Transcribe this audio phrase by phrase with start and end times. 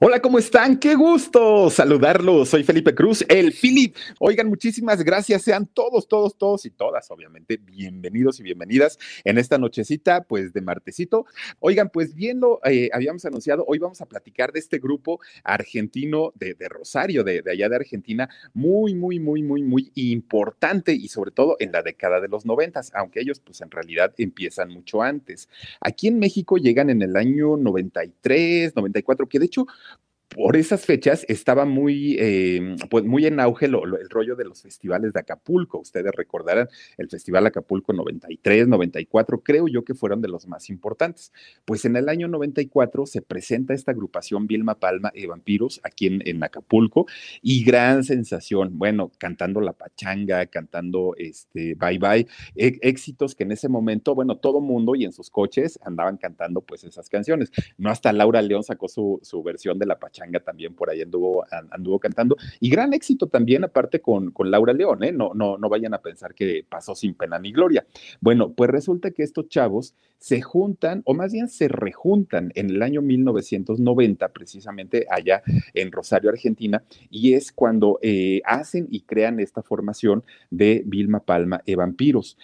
[0.00, 0.76] Hola, ¿cómo están?
[0.78, 2.48] Qué gusto saludarlos.
[2.48, 3.94] Soy Felipe Cruz, el Philip.
[4.18, 5.42] Oigan, muchísimas gracias.
[5.42, 10.62] Sean todos, todos, todos y todas, obviamente, bienvenidos y bienvenidas en esta nochecita, pues de
[10.62, 11.26] martesito.
[11.60, 16.32] Oigan, pues bien lo eh, habíamos anunciado, hoy vamos a platicar de este grupo argentino
[16.34, 21.30] de, Rosario, de, de, allá de Argentina, muy, muy, muy, muy, muy importante y sobre
[21.30, 25.48] todo en la década de los noventas, aunque ellos pues en realidad empiezan mucho antes.
[25.80, 29.66] Aquí en México llegan en el año 93, 94, que de hecho
[30.28, 35.12] por esas fechas estaba muy, eh, pues muy en auge el rollo de los festivales
[35.12, 35.78] de Acapulco.
[35.78, 41.32] Ustedes recordarán el Festival Acapulco 93, 94, creo yo que fueron de los más importantes.
[41.64, 46.42] Pues en el año 94 se presenta esta agrupación Vilma Palma y Vampiros aquí en,
[46.44, 47.06] Acapulco
[47.40, 53.68] y gran sensación, bueno, cantando La Pachanga, cantando este Bye Bye, éxitos que en ese
[53.68, 57.50] momento, bueno, todo mundo y en sus coches andaban cantando pues esas canciones.
[57.78, 60.13] No hasta Laura León sacó su, su versión de La Pachanga
[60.44, 62.36] también por ahí anduvo, anduvo cantando.
[62.60, 65.12] Y gran éxito también, aparte con, con Laura León, ¿eh?
[65.12, 67.86] No, no, no vayan a pensar que pasó sin pena ni gloria.
[68.20, 72.82] Bueno, pues resulta que estos chavos se juntan, o más bien se rejuntan en el
[72.82, 75.42] año 1990, precisamente allá
[75.74, 81.60] en Rosario, Argentina, y es cuando eh, hacen y crean esta formación de Vilma Palma
[81.66, 82.38] e Vampiros.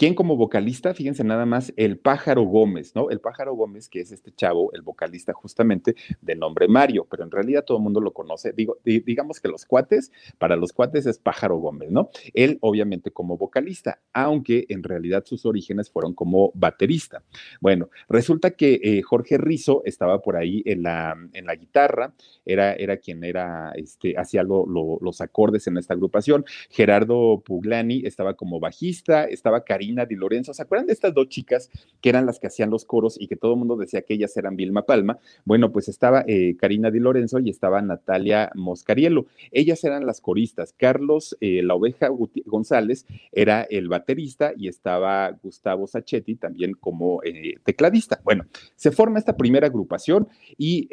[0.00, 0.94] ¿Quién como vocalista?
[0.94, 3.10] Fíjense nada más, el Pájaro Gómez, ¿no?
[3.10, 7.30] El Pájaro Gómez, que es este chavo, el vocalista justamente de nombre Mario, pero en
[7.30, 8.54] realidad todo el mundo lo conoce.
[8.54, 12.08] Digo, digamos que los cuates, para los cuates es Pájaro Gómez, ¿no?
[12.32, 17.22] Él obviamente como vocalista, aunque en realidad sus orígenes fueron como baterista.
[17.60, 22.14] Bueno, resulta que eh, Jorge Rizo estaba por ahí en la, en la guitarra,
[22.46, 26.46] era, era quien era, este, hacía los acordes en esta agrupación.
[26.70, 30.54] Gerardo Puglani estaba como bajista, estaba Karina Di Lorenzo.
[30.54, 31.68] ¿Se acuerdan de estas dos chicas
[32.00, 34.36] que eran las que hacían los coros y que todo el mundo decía que ellas
[34.36, 35.18] eran Vilma Palma?
[35.44, 39.26] Bueno, pues estaba eh, Karina Di Lorenzo y estaba Natalia Moscarielo.
[39.50, 40.72] Ellas eran las coristas.
[40.76, 42.08] Carlos eh, La Oveja
[42.46, 48.20] González era el baterista y estaba Gustavo Sachetti también como eh, tecladista.
[48.22, 48.46] Bueno,
[48.76, 50.88] se forma esta primera agrupación y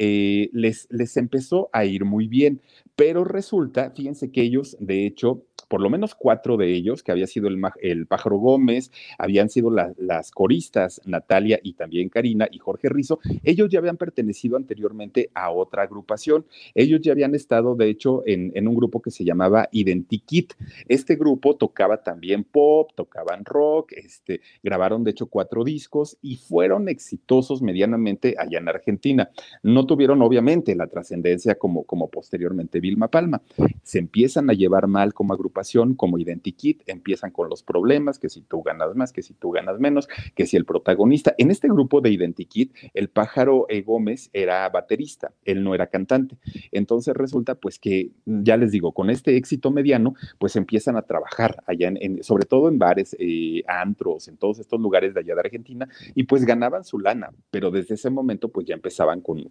[0.53, 2.61] les, les empezó a ir muy bien,
[2.95, 7.27] pero resulta, fíjense que ellos, de hecho, por lo menos cuatro de ellos, que había
[7.27, 12.89] sido el, el Pájaro Gómez, habían sido las coristas Natalia y también Karina y Jorge
[12.89, 16.45] Rizo, ellos ya habían pertenecido anteriormente a otra agrupación.
[16.73, 20.53] Ellos ya habían estado, de hecho, en, en un grupo que se llamaba Identikit.
[20.87, 26.87] Este grupo tocaba también pop, tocaban rock, este, grabaron, de hecho, cuatro discos y fueron
[26.87, 29.29] exitosos medianamente allá en Argentina.
[29.63, 33.41] No tuvieron, obviamente, la trascendencia como, como posteriormente Vilma Palma.
[33.83, 35.56] Se empiezan a llevar mal como agrupación
[35.95, 39.79] como Identikit, empiezan con los problemas, que si tú ganas más, que si tú ganas
[39.79, 41.33] menos, que si el protagonista.
[41.37, 43.81] En este grupo de Identikit, el pájaro e.
[43.81, 46.37] Gómez era baterista, él no era cantante.
[46.71, 51.63] Entonces resulta pues que, ya les digo, con este éxito mediano, pues empiezan a trabajar
[51.65, 55.41] allá, en, sobre todo en bares, eh, antros, en todos estos lugares de allá de
[55.41, 59.47] Argentina, y pues ganaban su lana, pero desde ese momento pues ya empezaban con,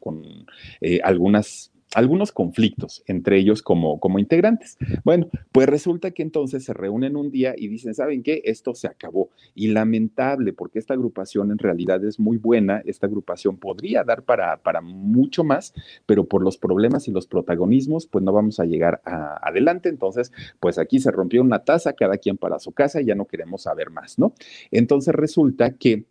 [0.80, 4.76] eh, algunas algunos conflictos entre ellos como, como integrantes.
[5.02, 8.42] Bueno, pues resulta que entonces se reúnen un día y dicen, ¿saben qué?
[8.44, 9.30] Esto se acabó.
[9.54, 14.58] Y lamentable, porque esta agrupación en realidad es muy buena, esta agrupación podría dar para,
[14.58, 15.72] para mucho más,
[16.04, 19.88] pero por los problemas y los protagonismos, pues no vamos a llegar adelante.
[19.88, 23.24] Entonces, pues aquí se rompió una taza, cada quien para su casa y ya no
[23.24, 24.34] queremos saber más, ¿no?
[24.70, 26.04] Entonces resulta que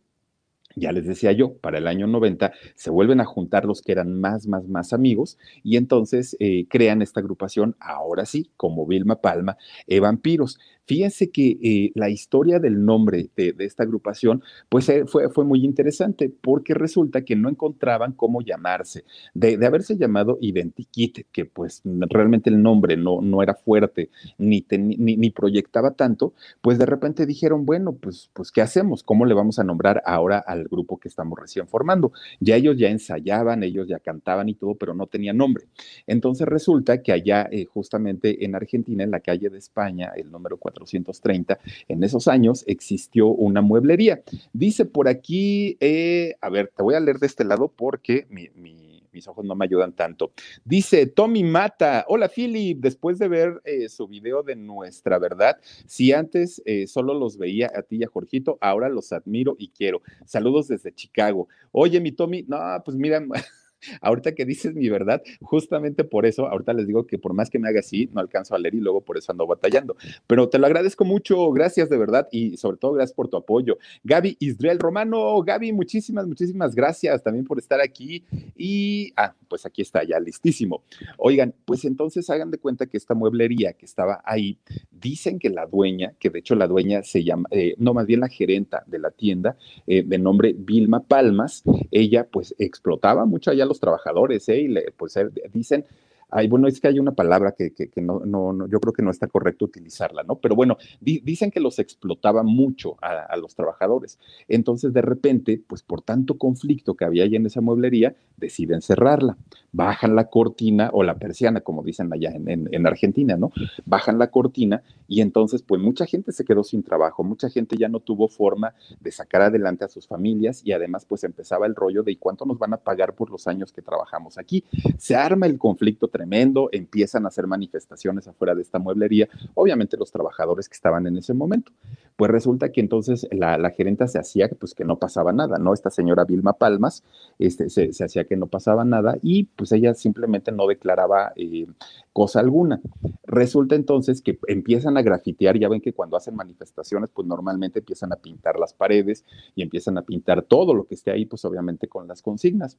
[0.75, 4.19] ya les decía yo, para el año 90 se vuelven a juntar los que eran
[4.19, 9.57] más, más, más amigos y entonces eh, crean esta agrupación, ahora sí, como Vilma Palma,
[9.87, 10.59] e Vampiros.
[10.85, 15.65] Fíjense que eh, la historia del nombre de, esta agrupación, pues eh, fue, fue, muy
[15.65, 19.03] interesante porque resulta que no encontraban cómo llamarse.
[19.33, 25.17] De, haberse llamado Identikit, que pues realmente el nombre no, no era fuerte ni, ni,
[25.17, 29.03] ni, proyectaba tanto, pues de repente dijeron, bueno, pues, pues ¿qué hacemos?
[29.03, 32.11] ¿Cómo le vamos a nombrar ahora al grupo que estamos recién formando?
[32.39, 35.65] Ya ellos ya ensayaban, ellos ya cantaban y todo, pero no tenían nombre.
[36.05, 40.57] Entonces resulta que allá eh, justamente en Argentina, en la calle de España, el número
[40.57, 44.21] 4, 430, en esos años existió una mueblería.
[44.53, 49.27] Dice por aquí, eh, a ver, te voy a leer de este lado porque mis
[49.27, 50.33] ojos no me ayudan tanto.
[50.65, 55.57] Dice Tommy Mata, hola Philip, después de ver eh, su video de nuestra verdad,
[55.87, 59.69] si antes eh, solo los veía a ti y a Jorgito, ahora los admiro y
[59.69, 60.01] quiero.
[60.25, 61.47] Saludos desde Chicago.
[61.71, 63.23] Oye, mi Tommy, no, pues mira,
[64.01, 67.59] ahorita que dices mi verdad, justamente por eso, ahorita les digo que por más que
[67.59, 69.95] me haga así, no alcanzo a leer y luego por eso ando batallando.
[70.27, 73.77] Pero te lo agradezco mucho, gracias de verdad y sobre todo gracias por tu apoyo.
[74.03, 78.23] Gaby Israel Romano, Gaby, muchísimas, muchísimas gracias también por estar aquí.
[78.55, 80.83] Y, ah, pues aquí está ya listísimo.
[81.17, 84.57] Oigan, pues entonces hagan de cuenta que esta mueblería que estaba ahí,
[84.91, 88.19] dicen que la dueña, que de hecho la dueña se llama, eh, no, más bien
[88.19, 93.65] la gerenta de la tienda, eh, de nombre Vilma Palmas, ella pues explotaba mucho allá
[93.65, 94.57] los trabajadores, ¿eh?
[94.61, 95.85] Y le, pues eh, dicen
[96.29, 99.27] Ay, bueno, es que hay una palabra que, no, no, yo creo que no está
[99.27, 100.35] correcto utilizarla, ¿no?
[100.35, 104.19] Pero bueno, dicen que los explotaba mucho a, los trabajadores.
[104.47, 109.37] Entonces, de repente, pues por tanto conflicto que había ahí en esa mueblería, deciden cerrarla.
[109.71, 113.51] Bajan la cortina o la persiana, como dicen allá en, en Argentina, ¿no?
[113.85, 117.89] Bajan la cortina y entonces, pues mucha gente se quedó sin trabajo, mucha gente ya
[117.89, 122.03] no tuvo forma de sacar adelante a sus familias y además, pues empezaba el rollo
[122.03, 124.63] de cuánto nos van a pagar por los años que trabajamos aquí.
[124.97, 130.13] Se arma el conflicto tremendo, empiezan a hacer manifestaciones afuera de esta mueblería, obviamente los
[130.13, 131.73] trabajadores que estaban en ese momento.
[132.15, 135.73] Pues resulta que entonces la, la gerenta se hacía pues que no pasaba nada, ¿no?
[135.73, 137.03] Esta señora Vilma Palmas
[137.37, 141.67] este, se, hacía que no pasaba nada y pues ella simplemente no declaraba eh,
[142.13, 142.79] cosa alguna.
[143.25, 148.13] Resulta entonces que empiezan a grafitear, ya ven que cuando hacen manifestaciones pues normalmente empiezan
[148.13, 151.89] a pintar las paredes y empiezan a pintar todo lo que esté ahí pues obviamente
[151.89, 152.77] con las consignas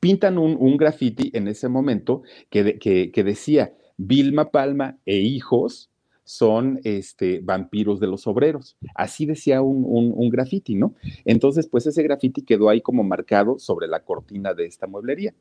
[0.00, 5.90] pintan un, un graffiti en ese momento que, que, decía Vilma Palma e hijos
[6.24, 8.76] son este, vampiros de los obreros.
[8.94, 10.94] Así decía un, un, un graffiti, ¿no?
[11.24, 15.34] Entonces, pues ese graffiti quedó ahí como marcado sobre la cortina de esta mueblería.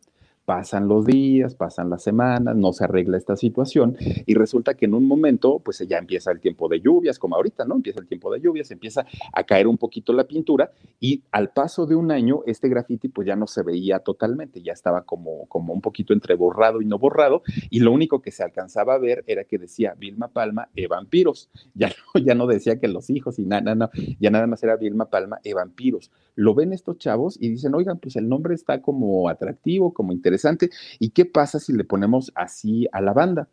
[0.47, 4.93] Pasan los días, pasan las semanas, no se arregla esta situación y resulta que en
[4.93, 7.75] un momento, pues ya empieza el tiempo de lluvias, como ahorita, ¿no?
[7.75, 10.71] Empieza el tiempo de lluvias, empieza a caer un poquito la pintura
[11.01, 14.71] y al paso de un año, este graffiti pues ya no se veía totalmente, ya
[14.71, 18.41] estaba como, como un poquito entre borrado y no borrado y lo único que se
[18.41, 22.79] alcanzaba a ver era que decía Vilma Palma e vampiros, ya no, ya no decía
[22.79, 26.09] que los hijos y nada, no, ya nada más era Vilma Palma e vampiros.
[26.35, 30.36] Lo ven estos chavos y dicen, oigan, pues el nombre está como atractivo, como interesante
[30.37, 30.69] interesante.
[30.99, 33.49] ¿Y qué pasa si le ponemos así a la banda?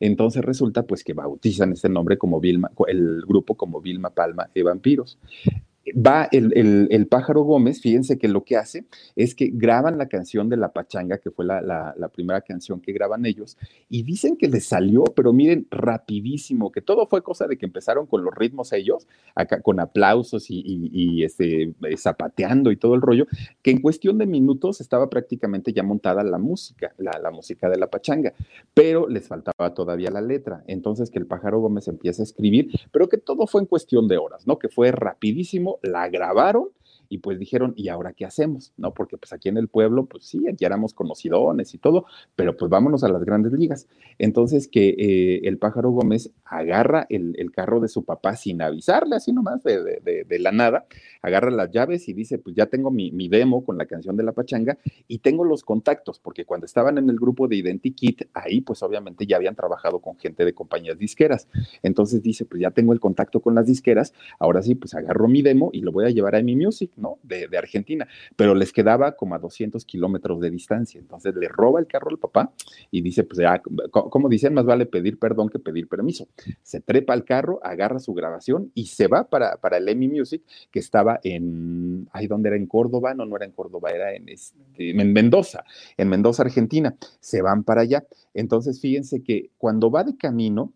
[0.00, 4.62] Entonces resulta pues que bautizan este nombre como Vilma, el grupo como Vilma Palma de
[4.62, 5.18] Vampiros
[5.94, 10.56] va el, pájaro Gómez, fíjense que lo que hace es que graban la canción de
[10.56, 13.56] La Pachanga, que fue la, primera canción que graban ellos,
[13.88, 18.06] y dicen que les salió, pero miren, rapidísimo, que todo fue cosa de que empezaron
[18.06, 23.26] con los ritmos ellos, acá con aplausos y, este, zapateando y todo el rollo,
[23.62, 27.76] que en cuestión de minutos estaba prácticamente ya montada la música, la, la música de
[27.76, 28.32] La Pachanga,
[28.74, 30.64] pero les faltaba todavía la letra.
[30.66, 34.18] Entonces que el pájaro Gómez empieza a escribir, pero que todo fue en cuestión de
[34.18, 34.58] horas, ¿no?
[34.58, 36.68] Que fue rapidísimo la grabaron
[37.08, 38.72] y pues dijeron, ¿y ahora qué hacemos?
[38.76, 38.92] ¿No?
[38.94, 42.70] Porque pues aquí en el pueblo, pues sí, aquí éramos conocidones y todo, pero pues
[42.70, 43.86] vámonos a las grandes ligas.
[44.18, 49.32] Entonces que eh, el pájaro Gómez agarra el, carro de su papá sin avisarle, así
[49.32, 50.86] nomás de, la nada,
[51.22, 54.32] agarra las llaves y dice, pues ya tengo mi, demo con la canción de la
[54.32, 58.82] pachanga y tengo los contactos, porque cuando estaban en el grupo de Identikit, ahí pues
[58.82, 61.48] obviamente ya habían trabajado con gente de compañías disqueras.
[61.82, 65.42] Entonces dice, pues ya tengo el contacto con las disqueras, ahora sí, pues agarro mi
[65.42, 67.18] demo y lo voy a llevar a mi music ¿no?
[67.22, 70.98] De, Argentina, pero les quedaba como a 200 kilómetros de distancia.
[71.00, 72.52] Entonces le roba el carro al papá
[72.90, 76.28] y dice, pues ya, como dicen, más vale pedir perdón que pedir permiso.
[76.62, 80.42] Se trepa al carro, agarra su grabación y se va para, para el EMI Music,
[80.70, 84.90] que estaba en, ahí donde era en Córdoba, no, no era en Córdoba, era este,
[84.90, 85.64] en Mendoza,
[85.96, 86.96] en Mendoza, Argentina.
[87.20, 88.06] Se van para allá.
[88.34, 90.72] Entonces, fíjense que cuando va de camino,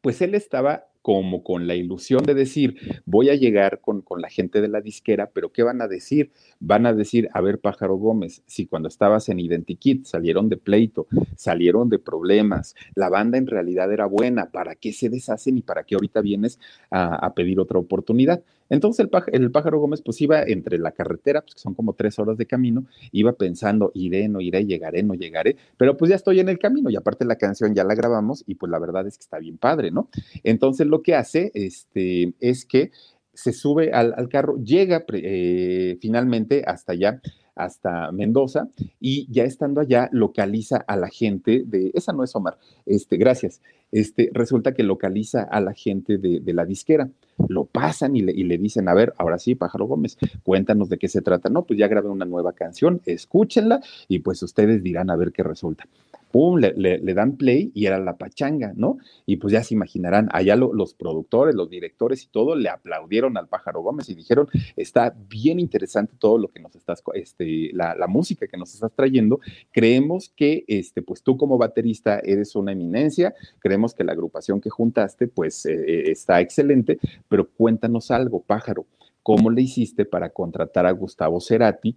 [0.00, 4.30] pues él estaba como con la ilusión de decir, voy a llegar con, con, la
[4.30, 6.30] gente de la disquera, pero ¿qué van a decir?
[6.60, 11.08] Van a decir, a ver, Pájaro Gómez, si cuando estabas en Identikit salieron de pleito,
[11.36, 15.82] salieron de problemas, la banda en realidad era buena, ¿para qué se deshacen y para
[15.84, 18.42] qué ahorita vienes a, a pedir otra oportunidad?
[18.72, 21.92] Entonces el pájaro, el pájaro, Gómez pues iba entre la carretera, pues que son como
[21.92, 26.16] tres horas de camino, iba pensando, iré, no iré, llegaré, no llegaré, pero pues ya
[26.16, 29.06] estoy en el camino y aparte la canción ya la grabamos y pues la verdad
[29.06, 30.08] es que está bien padre, ¿no?
[30.42, 32.92] Entonces lo que hace este, es que
[33.34, 37.20] se sube al, carro, llega eh, finalmente hasta allá
[37.54, 38.68] hasta Mendoza
[39.00, 43.60] y ya estando allá localiza a la gente de, esa no es Omar, este, gracias,
[43.90, 47.10] este, resulta que localiza a la gente de, de la disquera,
[47.48, 50.98] lo pasan y le, y le, dicen, a ver, ahora sí, Pájaro Gómez, cuéntanos de
[50.98, 55.10] qué se trata, no, pues ya grabé una nueva canción, escúchenla y pues ustedes dirán
[55.10, 55.86] a ver qué resulta
[56.32, 58.96] pum, le, le, dan play y era la pachanga, ¿no?
[59.26, 63.36] Y pues ya se imaginarán, allá lo, los productores, los directores y todo le aplaudieron
[63.36, 67.94] al pájaro Gómez y dijeron, está bien interesante todo lo que nos estás, este, la,
[68.08, 69.40] música que nos estás trayendo.
[69.70, 74.70] Creemos que, este, pues tú como baterista eres una eminencia, creemos que la agrupación que
[74.70, 76.98] juntaste, pues eh, está excelente,
[77.28, 78.86] pero cuéntanos algo, pájaro.
[79.22, 81.96] ¿Cómo le hiciste para contratar a Gustavo Cerati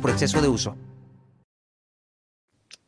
[0.00, 0.74] por exceso de uso.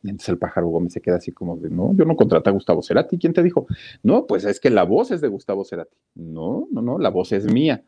[0.02, 2.52] Y entonces el pájaro Gómez se queda así como de, no, yo no contraté a
[2.52, 3.18] Gustavo Cerati.
[3.18, 3.66] ¿Quién te dijo?
[4.02, 5.96] No, pues es que la voz es de Gustavo Cerati.
[6.14, 7.82] No, no, no, la voz es mía.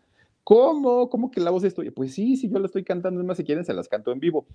[0.51, 1.09] ¿Cómo?
[1.11, 1.93] ¿Cómo que la voz es tuya?
[1.95, 4.19] Pues sí, sí, yo la estoy cantando, es más, si quieren, se las canto en
[4.19, 4.49] vivo.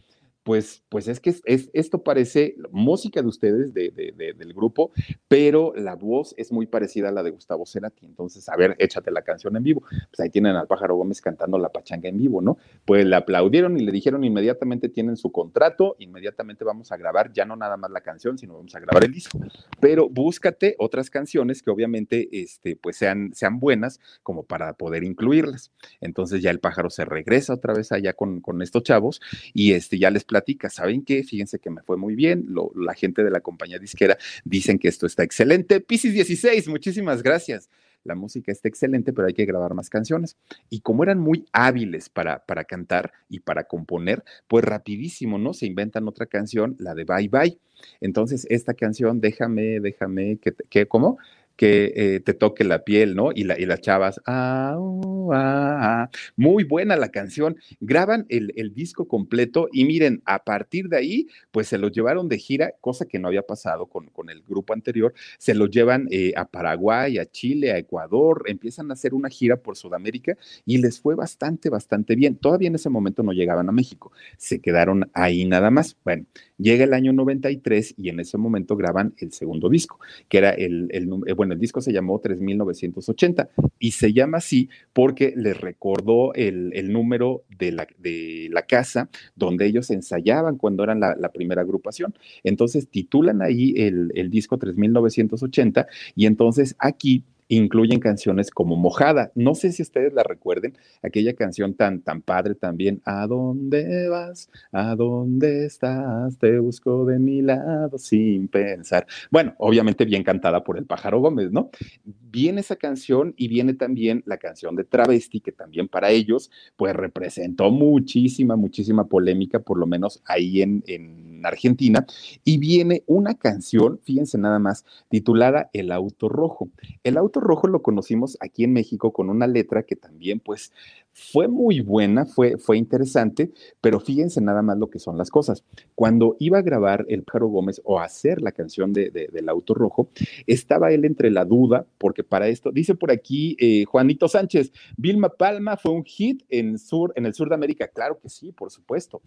[0.44, 4.54] Pues, pues es que es, es, esto parece música de ustedes, de, de, de, del
[4.54, 4.92] grupo,
[5.30, 8.06] pero la voz es muy parecida a la de Gustavo Cerati.
[8.06, 9.84] Entonces, a ver, échate la canción en vivo.
[9.90, 12.58] Pues ahí tienen al Pájaro Gómez cantando la pachanga en vivo, ¿no?
[12.84, 17.46] Pues le aplaudieron y le dijeron inmediatamente tienen su contrato, inmediatamente vamos a grabar ya
[17.46, 19.40] no nada más la canción, sino vamos a grabar el disco.
[19.80, 25.72] Pero búscate otras canciones que obviamente, este, pues sean, sean buenas como para poder incluirlas.
[26.01, 29.22] Entonces ya el pájaro se regresa otra vez allá con, con estos chavos
[29.54, 31.24] y este, ya les platica, ¿saben qué?
[31.24, 34.88] Fíjense que me fue muy bien, Lo, la gente de la compañía disquera dicen que
[34.88, 35.80] esto está excelente.
[35.82, 37.70] Piscis 16, muchísimas gracias.
[38.06, 40.38] La música está excelente, pero hay que grabar más canciones.
[40.70, 45.56] Y como eran muy hábiles para, para cantar y para componer, pues rapidísimo, ¿no?
[45.56, 47.60] Se inventan otra canción, la de Bye Bye.
[48.01, 51.18] Entonces, esta canción, déjame, déjame, que, que ¿cómo?
[51.56, 53.32] Que eh, te toque la piel, ¿no?
[53.34, 57.58] Y, la, y las chavas, ah, uh, ah, ah, muy buena la canción.
[57.80, 62.28] Graban el, el, disco completo y miren, a partir de ahí, pues se los llevaron
[62.28, 66.08] de gira, cosa que no había pasado con, con el grupo anterior, se los llevan
[66.12, 70.80] eh, a Paraguay, a Chile, a Ecuador, empiezan a hacer una gira por Sudamérica y
[70.80, 72.36] les fue bastante, bastante bien.
[72.36, 75.96] Todavía en ese momento no llegaban a México, se quedaron ahí nada más.
[76.04, 76.26] Bueno,
[76.58, 80.90] llega el año 93 y en ese momento graban el segundo disco, que era el,
[80.92, 83.50] el bueno, el disco se llamó 3980
[83.80, 90.58] y se llama así porque les recordó el, número de la, casa donde ellos ensayaban
[90.58, 92.14] cuando eran la, la primera agrupación.
[92.44, 99.32] Entonces titulan ahí el, el disco 3980 y entonces aquí incluyen canciones como Mojada.
[99.36, 103.02] No sé si ustedes la recuerden, aquella canción tan, tan padre también.
[103.06, 104.50] ¿A dónde vas?
[104.72, 106.38] ¿A dónde estás?
[106.38, 109.06] Te busco de mi lado sin pensar.
[109.32, 111.70] Bueno, obviamente bien cantada por el pájaro Gómez, ¿no?
[112.04, 116.94] Viene esa canción y viene también la canción de Travesti, que también para ellos, pues
[116.96, 122.06] representó muchísima, muchísima polémica, por lo menos ahí en, en Argentina.
[122.44, 126.70] Y viene una canción, fíjense nada más, titulada El Auto Rojo.
[127.04, 130.72] El Auto Rojo lo conocimos aquí en México con una letra que también pues
[131.12, 135.63] fue muy buena, fue, fue interesante, pero fíjense nada más lo que son las cosas.
[135.96, 139.48] Cuando iba a grabar el Pájaro Gómez o a hacer la canción de, de, del
[139.50, 140.10] Auto Rojo,
[140.46, 145.30] estaba él entre la duda, porque para esto, dice por aquí eh, Juanito Sánchez, Vilma
[145.30, 147.88] Palma fue un hit en, sur, en el sur de América.
[147.88, 149.22] Claro que sí, por supuesto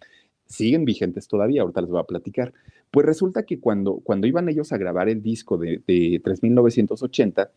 [0.49, 2.53] siguen vigentes todavía, ahorita les voy a platicar.
[2.91, 7.50] Pues resulta que cuando, cuando iban ellos a grabar el disco de, de 3980,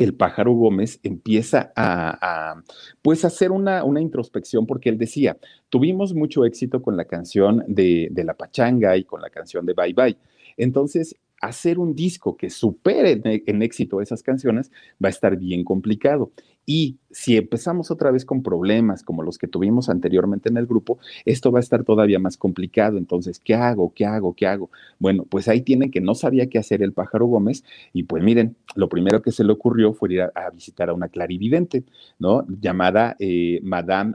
[0.00, 2.62] el pájaro Gómez empieza a, a
[3.02, 5.36] pues hacer una, introspección porque él decía,
[5.68, 9.92] tuvimos mucho éxito con la canción de, La Pachanga y con la canción de Bye
[9.92, 10.16] Bye.
[10.56, 14.70] Entonces, hacer un disco que supere en, éxito esas canciones
[15.02, 16.30] va a estar bien complicado.
[16.66, 20.98] Y si empezamos otra vez con problemas como los que tuvimos anteriormente en el grupo,
[21.24, 22.98] esto va a estar todavía más complicado.
[22.98, 23.92] Entonces, ¿qué hago?
[23.94, 24.34] ¿Qué hago?
[24.34, 24.70] ¿Qué hago?
[24.98, 28.56] Bueno, pues ahí tienen que no sabía qué hacer el pájaro Gómez y pues miren,
[28.74, 31.84] lo primero que se le ocurrió fue ir a, visitar a una clarividente,
[32.18, 32.46] ¿no?
[32.60, 34.14] Llamada eh, Madame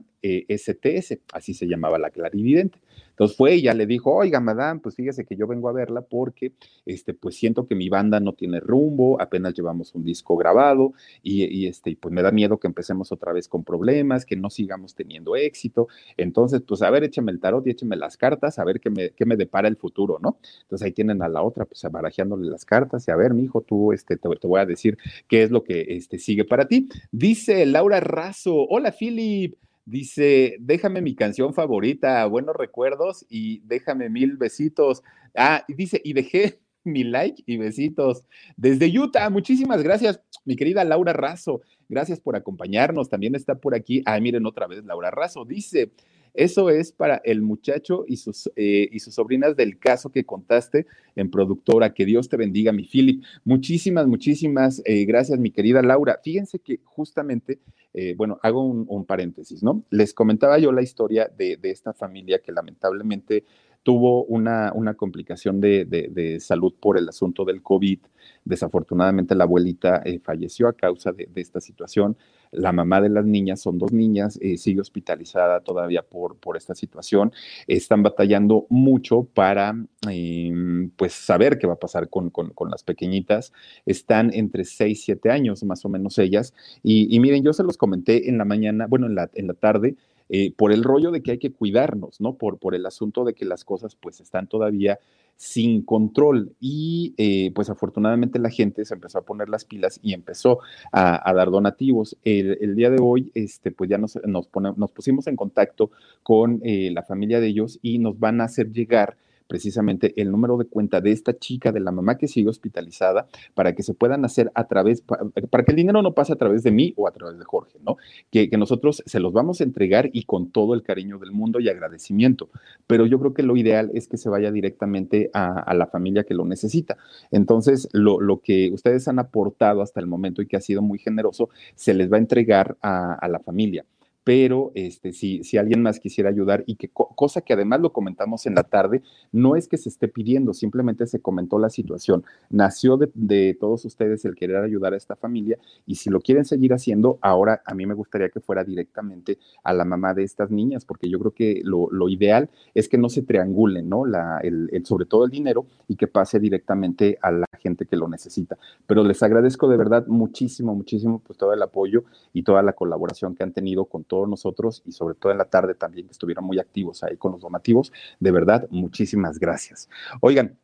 [0.49, 2.79] STS, eh, así se llamaba la clarividente.
[3.15, 6.51] Entonces fue ya le dijo, oiga, madame, pues fíjese que yo vengo a verla porque,
[6.85, 10.91] este, pues siento que mi banda no tiene rumbo, apenas llevamos un disco grabado
[11.23, 14.95] y, este, pues me da miedo que empecemos otra vez con problemas, que no sigamos
[14.95, 15.87] teniendo éxito.
[16.17, 19.11] Entonces, pues a ver, écheme el tarot y écheme las cartas, a ver qué me,
[19.11, 20.37] qué me depara el futuro, ¿no?
[20.63, 23.61] Entonces ahí tienen a la otra, pues barajeándole las cartas y a ver, mi hijo,
[23.61, 24.97] tú, este, te, te, voy a decir
[25.29, 26.89] qué es lo que este, sigue para ti.
[27.11, 29.55] Dice Laura Razo, hola, Philip.
[29.85, 35.03] Dice, déjame mi canción favorita, buenos recuerdos y déjame mil besitos.
[35.35, 38.25] Ah, y dice, y dejé mi like y besitos
[38.57, 39.29] desde Utah.
[39.29, 41.61] Muchísimas gracias, mi querida Laura Razo.
[41.87, 43.09] Gracias por acompañarnos.
[43.09, 44.01] También está por aquí.
[44.07, 45.45] Ah, miren otra vez, Laura Razo.
[45.45, 45.91] Dice,
[46.35, 50.85] eso es para el muchacho y sus, eh, y sus sobrinas del caso que contaste
[51.15, 51.93] en productora.
[51.93, 53.23] Que Dios te bendiga, mi Philip.
[53.43, 56.19] Muchísimas, muchísimas eh, gracias, mi querida Laura.
[56.23, 57.59] Fíjense que justamente
[57.97, 59.85] eh, bueno, hago un, paréntesis, ¿no?
[59.89, 63.45] Les comentaba yo la historia de, esta familia que lamentablemente
[63.83, 67.99] tuvo una, una complicación de, salud por el asunto del COVID.
[68.43, 72.17] Desafortunadamente la abuelita eh, falleció a causa de, esta situación.
[72.57, 76.75] La mamá de las niñas, son dos niñas, eh, sigue hospitalizada todavía por, por esta
[76.75, 77.31] situación.
[77.67, 79.75] Están batallando mucho para
[80.09, 82.31] em, pues saber qué va a pasar con,
[82.69, 83.53] las pequeñitas.
[83.85, 86.53] Están entre 6 y 7 años más o menos ellas.
[86.83, 89.95] Y, miren, yo se los comenté en la mañana, bueno, en la, en la tarde,
[90.29, 92.35] eh, por el rollo de que hay que cuidarnos, ¿no?
[92.35, 94.99] Por, por el asunto de que las cosas pues están todavía
[95.37, 100.13] sin control y eh, pues afortunadamente la gente se empezó a poner las pilas y
[100.13, 100.59] empezó
[100.91, 102.17] a, dar donativos.
[102.23, 105.91] El, día de hoy, este, pues ya nos, nos, nos pusimos en contacto
[106.23, 109.17] con eh, la familia de ellos y nos van a hacer llegar
[109.47, 113.73] precisamente el número de cuenta de esta chica, de la mamá que sigue hospitalizada, para
[113.73, 116.71] que se puedan hacer a través, para que el dinero no pase a través de
[116.71, 117.97] mí o a través de Jorge, ¿no?
[118.31, 121.67] Que, nosotros se los vamos a entregar y con todo el cariño del mundo y
[121.67, 122.49] agradecimiento.
[122.87, 126.33] Pero yo creo que lo ideal es que se vaya directamente a, la familia que
[126.33, 126.97] lo necesita.
[127.31, 131.49] Entonces, lo, que ustedes han aportado hasta el momento y que ha sido muy generoso,
[131.75, 133.83] se les va a entregar a la familia
[134.25, 138.47] pero este, si, si alguien más quisiera ayudar y que cosa que además lo comentamos
[138.47, 142.25] en la tarde, no es que se esté pidiendo, simplemente se comentó la situación.
[142.49, 146.73] Nació de, todos ustedes el querer ayudar a esta familia y si lo quieren seguir
[146.73, 150.85] haciendo, ahora a mí me gustaría que fuera directamente a la mamá de estas niñas,
[150.85, 154.07] porque yo creo que lo, ideal es que no se triangule, ¿no?
[154.07, 158.07] La, el, sobre todo el dinero y que pase directamente a la gente que lo
[158.07, 158.57] necesita.
[158.87, 163.35] Pero les agradezco de verdad muchísimo, muchísimo pues todo el apoyo y toda la colaboración
[163.35, 166.45] que han tenido con todos nosotros y sobre todo en la tarde también que estuvieron
[166.45, 167.91] muy activos ahí con los donativos.
[168.19, 169.89] De verdad, muchísimas gracias.
[170.21, 170.57] Oigan,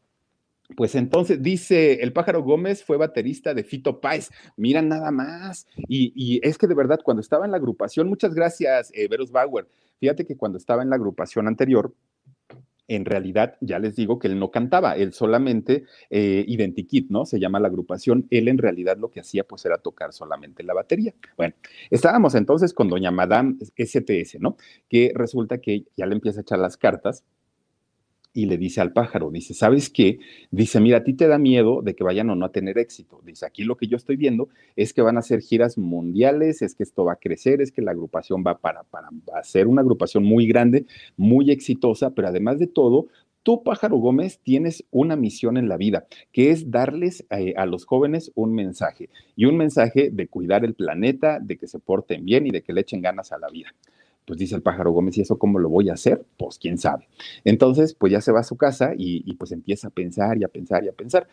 [0.76, 4.30] pues entonces dice, el pájaro Gómez fue baterista de Fito Páez.
[4.56, 5.68] Mira nada más.
[5.88, 9.68] Y, es que de verdad, cuando estaba en la agrupación, muchas gracias, eh, Veros Bauer.
[10.00, 11.94] Fíjate que cuando estaba en la agrupación anterior,
[12.88, 17.26] en realidad, ya les digo que él no cantaba, él solamente eh, Identikit, ¿no?
[17.26, 18.28] Se llama la agrupación.
[18.30, 21.14] Él en realidad lo que hacía pues era tocar solamente la batería.
[21.38, 21.56] Bueno,
[21.90, 24.58] estábamos entonces con doña Madame STS, ¿no?
[24.90, 27.24] Que resulta que ya le empieza a echar las cartas
[28.34, 30.20] y le dice al pájaro, dice, ¿sabes qué?
[30.52, 33.22] Dice, mira, a ti te da miedo de que vayan o no a tener éxito.
[33.26, 36.76] Dice, aquí lo que yo estoy viendo es que van a hacer giras mundiales, es
[36.76, 39.10] que esto va a crecer, es que la agrupación va para, para
[39.44, 40.86] ser una agrupación muy grande,
[41.18, 43.08] muy exitosa, pero además de todo,
[43.44, 47.86] tú, Pájaro Gómez, tienes una misión en la vida, que es darles eh, a los
[47.86, 52.48] jóvenes un mensaje, y un mensaje de cuidar el planeta, de que se porten bien
[52.48, 53.74] y de que le echen ganas a la vida.
[54.26, 56.24] Pues dice el pájaro Gómez, ¿y eso cómo lo voy a hacer?
[56.38, 57.08] Pues quién sabe.
[57.44, 60.48] Entonces, pues ya se va a su casa y, pues empieza a pensar y a
[60.48, 61.28] pensar y a pensar.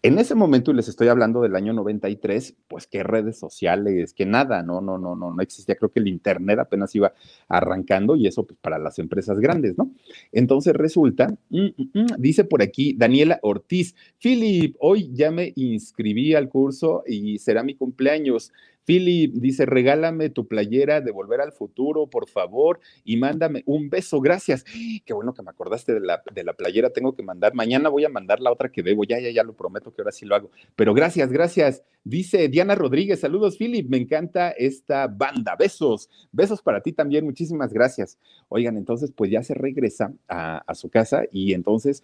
[0.00, 4.26] En ese momento, y les estoy hablando del año 93, pues qué redes sociales, que
[4.26, 5.74] nada, no, no, no, no, no existía.
[5.74, 7.12] Creo que el Internet apenas iba
[7.48, 9.90] arrancando y eso pues para las empresas grandes, ¿no?
[10.30, 16.32] Entonces resulta, mm, mm, mm, dice por aquí Daniela Ortiz, Philip, hoy ya me inscribí
[16.34, 18.52] al curso y será mi cumpleaños.
[18.88, 24.18] Philip dice, regálame tu playera de Volver al Futuro, por favor, y mándame un beso,
[24.18, 24.64] gracias.
[25.04, 28.06] Qué bueno que me acordaste de la, de la playera, tengo que mandar, mañana voy
[28.06, 30.36] a mandar la otra que debo, ya, ya, ya lo prometo que ahora sí lo
[30.36, 30.50] hago.
[30.74, 31.82] Pero gracias, gracias.
[32.02, 37.74] Dice Diana Rodríguez, saludos Philip, me encanta esta banda, besos, besos para ti también, muchísimas
[37.74, 38.16] gracias.
[38.48, 42.02] Oigan, entonces pues ya se regresa a su casa y entonces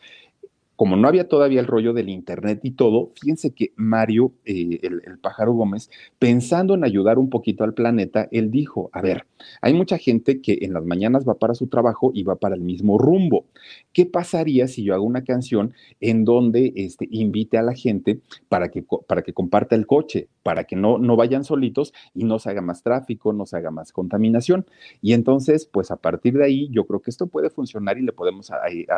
[0.76, 5.02] como no había todavía el rollo del Internet y todo, fíjense que Mario, eh, el,
[5.04, 9.26] el, pájaro Gómez, pensando en ayudar un poquito al planeta, él dijo, a ver,
[9.62, 12.60] hay mucha gente que en las mañanas va para su trabajo y va para el
[12.60, 13.46] mismo rumbo.
[13.92, 18.68] ¿Qué pasaría si yo hago una canción en donde este, invite a la gente para
[18.68, 22.50] que, para que comparta el coche, para que no, no vayan solitos y no se
[22.50, 24.66] haga más tráfico, no se haga más contaminación?
[25.02, 28.12] Y entonces, pues a partir de ahí, yo creo que esto puede funcionar y le
[28.12, 28.52] podemos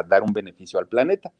[0.09, 1.32] dar un beneficio al planeta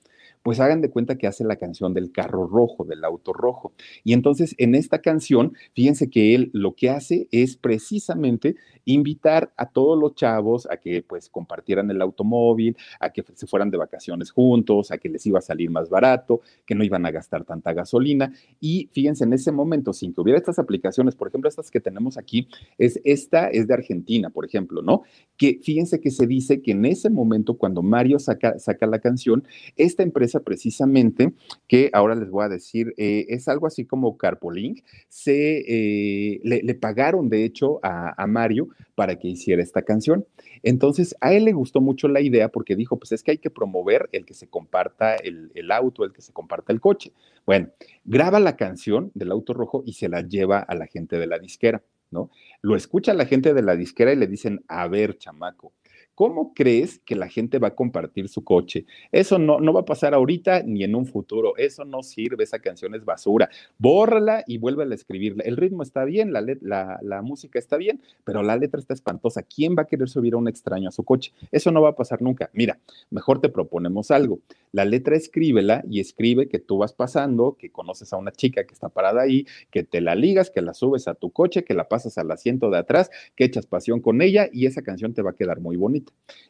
[0.43, 3.73] pues hagan de cuenta que hace la canción del carro rojo, del auto rojo.
[4.05, 9.69] Y entonces en esta canción, fíjense que él lo que hace es precisamente invitar a
[9.71, 14.31] todos los chavos a que pues compartieran el automóvil, a que se fueran de vacaciones
[14.31, 17.73] juntos, a que les iba a salir más barato, que no iban a gastar tanta
[17.73, 18.33] gasolina.
[18.61, 22.19] Y fíjense, en ese momento, sin que hubiera estas aplicaciones, por ejemplo, estas que tenemos
[22.19, 25.03] aquí, es esta es de Argentina, por ejemplo, ¿no?
[25.37, 29.45] Que fíjense que se dice que en ese momento, cuando Mario saca, saca la canción,
[29.77, 31.33] esta empresa precisamente,
[31.67, 36.75] que ahora les voy a decir, eh, es algo así como Carpolink, se, eh, le,
[36.75, 40.25] pagaron de hecho a, a Mario para que hiciera esta canción.
[40.69, 43.51] Entonces, a él le gustó mucho la idea porque dijo, pues es que hay que
[43.51, 47.13] promover el que se comparta el, el, auto, el que se comparta el coche.
[47.47, 47.69] Bueno,
[48.05, 51.39] graba la canción del auto rojo y se la lleva a la gente de la
[51.39, 52.31] disquera, ¿no?
[52.63, 55.73] Lo escucha la gente de la disquera y le dicen, a ver, chamaco,
[56.17, 58.87] ¿Cómo crees que la gente va a compartir su coche?
[59.13, 61.55] Eso no, no va a pasar ahorita ni en un futuro.
[61.59, 62.43] Eso no sirve.
[62.43, 63.51] Esa canción es basura.
[63.77, 65.43] Bórrala y vuelve a escribirla.
[65.45, 69.43] El ritmo está bien, la, la, la, música está bien, pero la letra está espantosa.
[69.43, 71.35] ¿Quién va a querer subir a un extraño a su coche?
[71.53, 72.49] Eso no va a pasar nunca.
[72.55, 72.79] Mira,
[73.11, 74.41] mejor te proponemos algo.
[74.73, 78.73] La letra escríbela y escribe que tú vas pasando, que conoces a una chica que
[78.73, 81.89] está parada ahí, que te la ligas, que la subes a tu coche, que la
[81.89, 85.33] pasas al asiento de atrás, que echas pasión con ella y esa canción te va
[85.33, 86.06] a quedar muy bonita.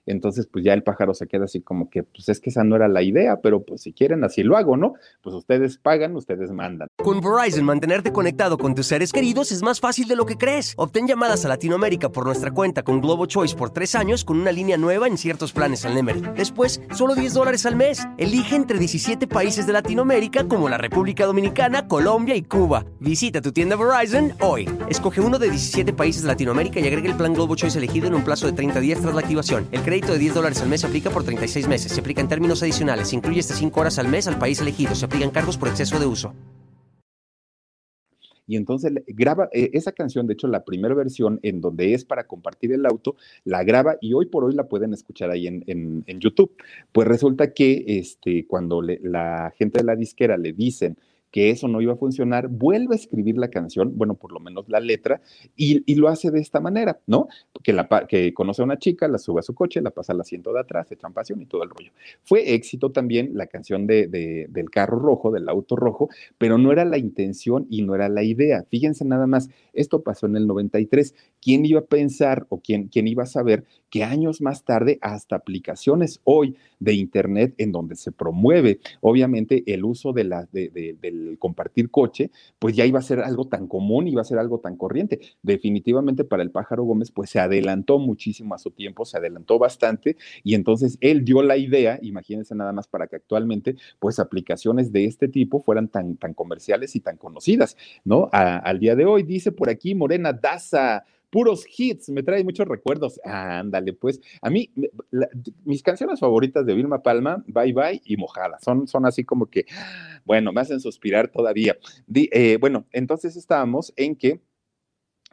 [0.06, 2.76] Entonces, pues ya el pájaro se queda así como que, pues es que esa no
[2.76, 4.94] era la idea, pero pues si quieren así lo hago, ¿no?
[5.20, 6.88] Pues ustedes pagan, ustedes mandan.
[6.96, 10.74] Con Verizon, mantenerte conectado con tus seres queridos es más fácil de lo que crees.
[10.76, 14.52] Obtén llamadas a Latinoamérica por nuestra cuenta con Globo Choice por tres años con una
[14.52, 16.34] línea nueva en ciertos planes al Nemer.
[16.34, 18.06] Después, solo 10 dólares al mes.
[18.16, 22.84] Elige entre 17 países de Latinoamérica como la República Dominicana, Colombia y Cuba.
[23.00, 24.68] Visita tu tienda Verizon hoy.
[24.88, 28.14] Escoge uno de 17 países de Latinoamérica y agrega el plan Globo Choice elegido en
[28.14, 29.45] un plazo de 30 días tras la activación.
[29.54, 31.92] El crédito de 10 dólares al mes se aplica por 36 meses.
[31.92, 33.08] Se aplica en términos adicionales.
[33.08, 34.94] Se incluye hasta 5 horas al mes al país elegido.
[34.94, 36.34] Se aplican cargos por exceso de uso.
[38.48, 42.24] Y entonces graba eh, esa canción, de hecho, la primera versión en donde es para
[42.24, 46.52] compartir el auto, la graba y hoy por hoy la pueden escuchar ahí en, YouTube.
[46.92, 50.96] Pues resulta que este, cuando la gente de la disquera le dicen,
[51.30, 54.68] que eso no iba a funcionar, vuelve a escribir la canción, bueno, por lo menos
[54.68, 55.20] la letra,
[55.56, 57.28] y, y lo hace de esta manera, ¿no?
[57.62, 60.20] Que, la, que conoce a una chica, la sube a su coche, la pasa al
[60.20, 61.90] asiento de atrás, echan pasión y todo el rollo.
[62.24, 66.08] Fue éxito también la canción de, de, del carro rojo, del auto rojo,
[66.38, 68.64] pero no era la intención y no era la idea.
[68.68, 71.14] Fíjense nada más, esto pasó en el 93.
[71.40, 75.36] ¿Quién iba a pensar o quién, quién iba a saber que años más tarde hasta
[75.36, 80.98] aplicaciones hoy de Internet en donde se promueve, obviamente, el uso de la, de,
[81.38, 84.76] compartir coche, pues ya iba a ser algo tan común, iba a ser algo tan
[84.76, 85.20] corriente.
[85.42, 90.16] Definitivamente para el pájaro Gómez, pues se adelantó muchísimo a su tiempo, se adelantó bastante
[90.44, 95.04] y entonces él dio la idea, imagínense nada más para que actualmente, pues aplicaciones de
[95.04, 98.28] este tipo fueran tan, tan comerciales y tan conocidas, ¿no?
[98.32, 101.04] Al día de hoy, dice por aquí Morena Daza,
[101.36, 103.20] puros hits, me trae muchos recuerdos.
[103.22, 104.70] Ándale, pues, a mí,
[105.66, 109.66] mis canciones favoritas de Vilma Palma, Bye Bye y Mojada, son, son así como que,
[110.24, 111.76] bueno, me hacen suspirar todavía.
[112.06, 114.40] Di, eh, bueno, entonces estábamos en que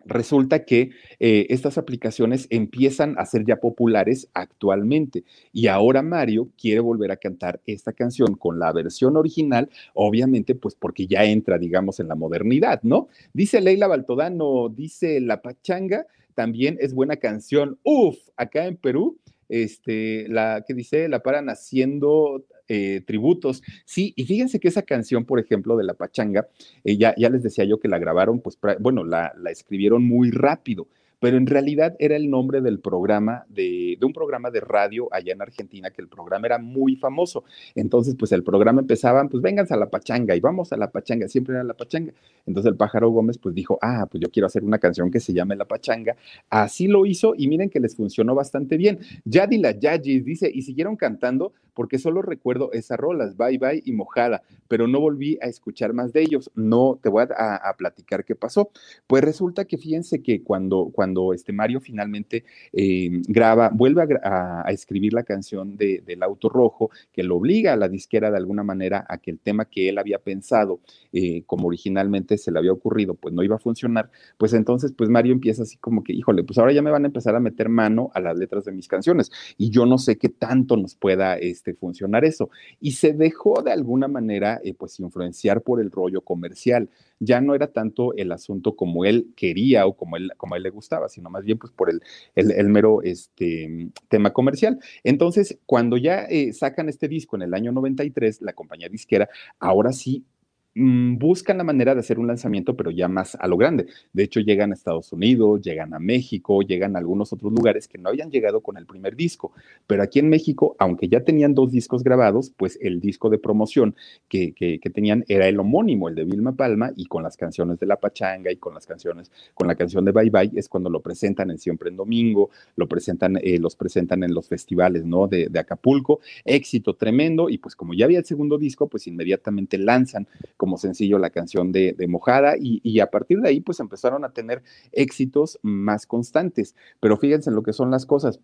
[0.06, 6.80] resulta que eh, estas aplicaciones empiezan a ser ya populares actualmente y ahora Mario quiere
[6.80, 12.00] volver a cantar esta canción con la versión original, obviamente pues porque ya entra, digamos,
[12.00, 13.08] en la modernidad, ¿no?
[13.34, 17.78] Dice Leila Baltodano, dice La Pachanga, también es buena canción.
[17.84, 19.18] Uf, acá en Perú
[19.50, 23.62] este, la que dice, la paran haciendo eh, tributos.
[23.86, 26.48] Sí, y fíjense que esa canción, por ejemplo, de La Pachanga,
[26.84, 30.32] eh, ya, ya, les decía yo que la grabaron, pues, bueno, la, la escribieron muy
[30.32, 30.88] rápido
[31.24, 35.32] pero en realidad era el nombre del programa, de, de, un programa de radio allá
[35.32, 37.46] en Argentina, que el programa era muy famoso.
[37.76, 41.30] Entonces, pues el programa empezaba, pues vénganse a la pachanga y vamos a la pachanga,
[41.30, 42.12] siempre era la pachanga.
[42.46, 45.32] Entonces el pájaro Gómez pues dijo, ah, pues yo quiero hacer una canción que se
[45.32, 46.18] llame La Pachanga.
[46.50, 49.00] Así lo hizo y miren que les funcionó bastante bien.
[49.24, 54.44] Yadila Yagis dice, y siguieron cantando, porque solo recuerdo esas rolas, Bye Bye y Mojada,
[54.68, 56.52] pero no volví a escuchar más de ellos.
[56.56, 58.70] No te voy a, platicar qué pasó.
[59.08, 65.14] Pues resulta que fíjense que cuando, cuando este Mario finalmente eh, graba, vuelve a, escribir
[65.14, 69.06] la canción de, del Auto Rojo, que lo obliga a la disquera de alguna manera
[69.08, 70.80] a que el tema que él había pensado,
[71.12, 75.10] eh, como originalmente se le había ocurrido, pues no iba a funcionar, pues entonces pues
[75.10, 77.70] Mario empieza así como que, híjole, pues ahora ya me van a empezar a meter
[77.70, 81.38] mano a las letras de mis canciones y yo no sé qué tanto nos pueda
[81.72, 82.50] funcionar eso.
[82.82, 86.90] Y se dejó de alguna manera eh, pues influenciar por el rollo comercial.
[87.20, 90.70] Ya no era tanto el asunto como él quería o como él, como él le
[90.72, 92.02] gustaba, sino más bien pues por el,
[92.36, 94.80] el, mero este, tema comercial.
[95.06, 99.94] Entonces, cuando ya eh, sacan este disco en el año 93, la compañía disquera, ahora
[99.94, 100.26] sí
[100.76, 103.86] Mm, buscan la manera de hacer un lanzamiento, pero ya más a lo grande.
[104.12, 108.00] De hecho, llegan a Estados Unidos, llegan a México, llegan a algunos otros lugares que
[108.00, 109.52] no habían llegado con el primer disco.
[109.86, 113.96] Pero aquí en México, aunque ya tenían dos discos grabados, pues el disco de promoción
[114.28, 117.86] que, que, tenían era el homónimo, el de Vilma Palma, y con las canciones de
[117.86, 121.02] La Pachanga y con las canciones, con la canción de Bye Bye, es cuando lo
[121.02, 125.28] presentan en Siempre en Domingo, lo presentan, eh, los presentan en los festivales, ¿no?
[125.28, 126.20] De, de Acapulco.
[126.46, 130.28] Éxito tremendo, y pues como ya había el segundo disco, pues inmediatamente lanzan
[130.64, 134.64] como sencillo la canción de, Mojada y, a partir de ahí pues empezaron a tener
[134.94, 136.74] éxitos más constantes.
[137.02, 138.40] Pero fíjense en lo que son las cosas.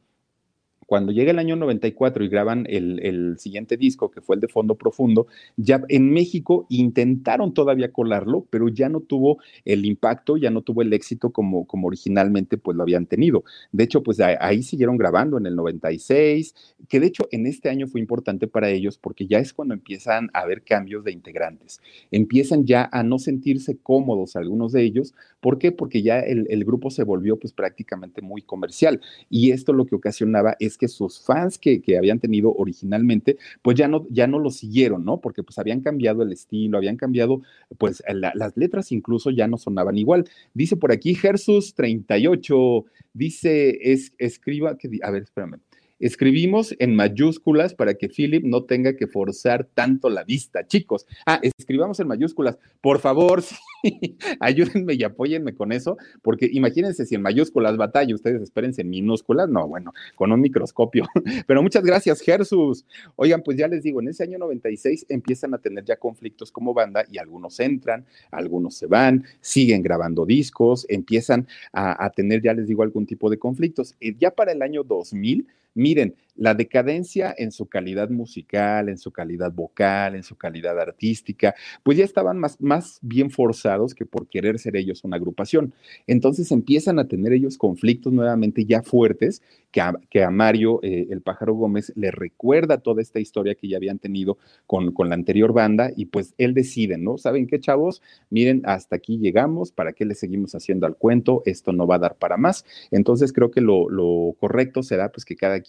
[0.90, 4.74] Cuando llega el año 94 y graban el, siguiente disco, que fue el de Fondo
[4.74, 10.64] Profundo, ya en México intentaron todavía colarlo, pero ya no tuvo el impacto, ya no
[10.64, 13.44] tuvo el éxito como, como originalmente pues lo habían tenido.
[13.72, 16.56] De hecho, pues ahí siguieron grabando en el 96,
[16.88, 20.32] que de hecho en este año fue importante para ellos porque ya es cuando empiezan
[20.34, 21.82] a haber cambios de integrantes.
[22.10, 25.14] Empiezan ya a no sentirse cómodos algunos de ellos.
[25.40, 25.72] ¿Por qué?
[25.72, 29.94] Porque ya el, el grupo se volvió pues prácticamente muy comercial y esto lo que
[29.94, 34.50] ocasionaba es que sus fans que, habían tenido originalmente, pues ya no, ya no lo
[34.50, 35.20] siguieron, ¿no?
[35.22, 37.42] Porque pues habían cambiado el estilo, habían cambiado,
[37.78, 40.26] pues las letras incluso ya no sonaban igual.
[40.54, 45.60] Dice por aquí Gersus 38, dice, es, escriba, que, a ver, espérame.
[46.00, 50.66] Escribimos en mayúsculas para que Philip no tenga que forzar tanto la vista.
[50.66, 52.58] Chicos, ah, escribamos en mayúsculas.
[52.80, 53.44] Por favor,
[54.40, 59.50] ayúdenme y apóyenme con eso, porque imagínense si en mayúsculas batalla, ustedes espérense en minúsculas.
[59.50, 61.06] No, bueno, con un microscopio.
[61.48, 62.86] Pero muchas gracias, Jesús.
[63.18, 66.74] Oigan, pues ya les digo, en ese año 96 empiezan a tener ya conflictos como
[66.74, 72.54] banda y algunos entran, algunos se van, siguen grabando discos, empiezan a, a tener, ya
[72.54, 73.96] les digo, algún tipo de conflictos.
[74.18, 79.52] Ya para el año 2000, Miren, la decadencia en su calidad musical, en su calidad
[79.52, 81.54] vocal, en su calidad artística,
[81.84, 85.74] pues ya estaban más, más bien forzados que por querer ser ellos una agrupación.
[86.08, 91.08] Entonces empiezan a tener ellos conflictos nuevamente ya fuertes que a, que a Mario, eh,
[91.10, 95.16] el pájaro Gómez, le recuerda toda esta historia que ya habían tenido con, con la
[95.16, 97.18] anterior banda y pues él decide, ¿no?
[97.18, 98.02] ¿Saben qué, chavos?
[98.30, 101.44] Miren, hasta aquí llegamos, ¿para qué le seguimos haciendo al cuento?
[101.46, 102.66] Esto no va a dar para más.
[102.92, 105.69] Entonces creo que lo, lo correcto será pues que cada quien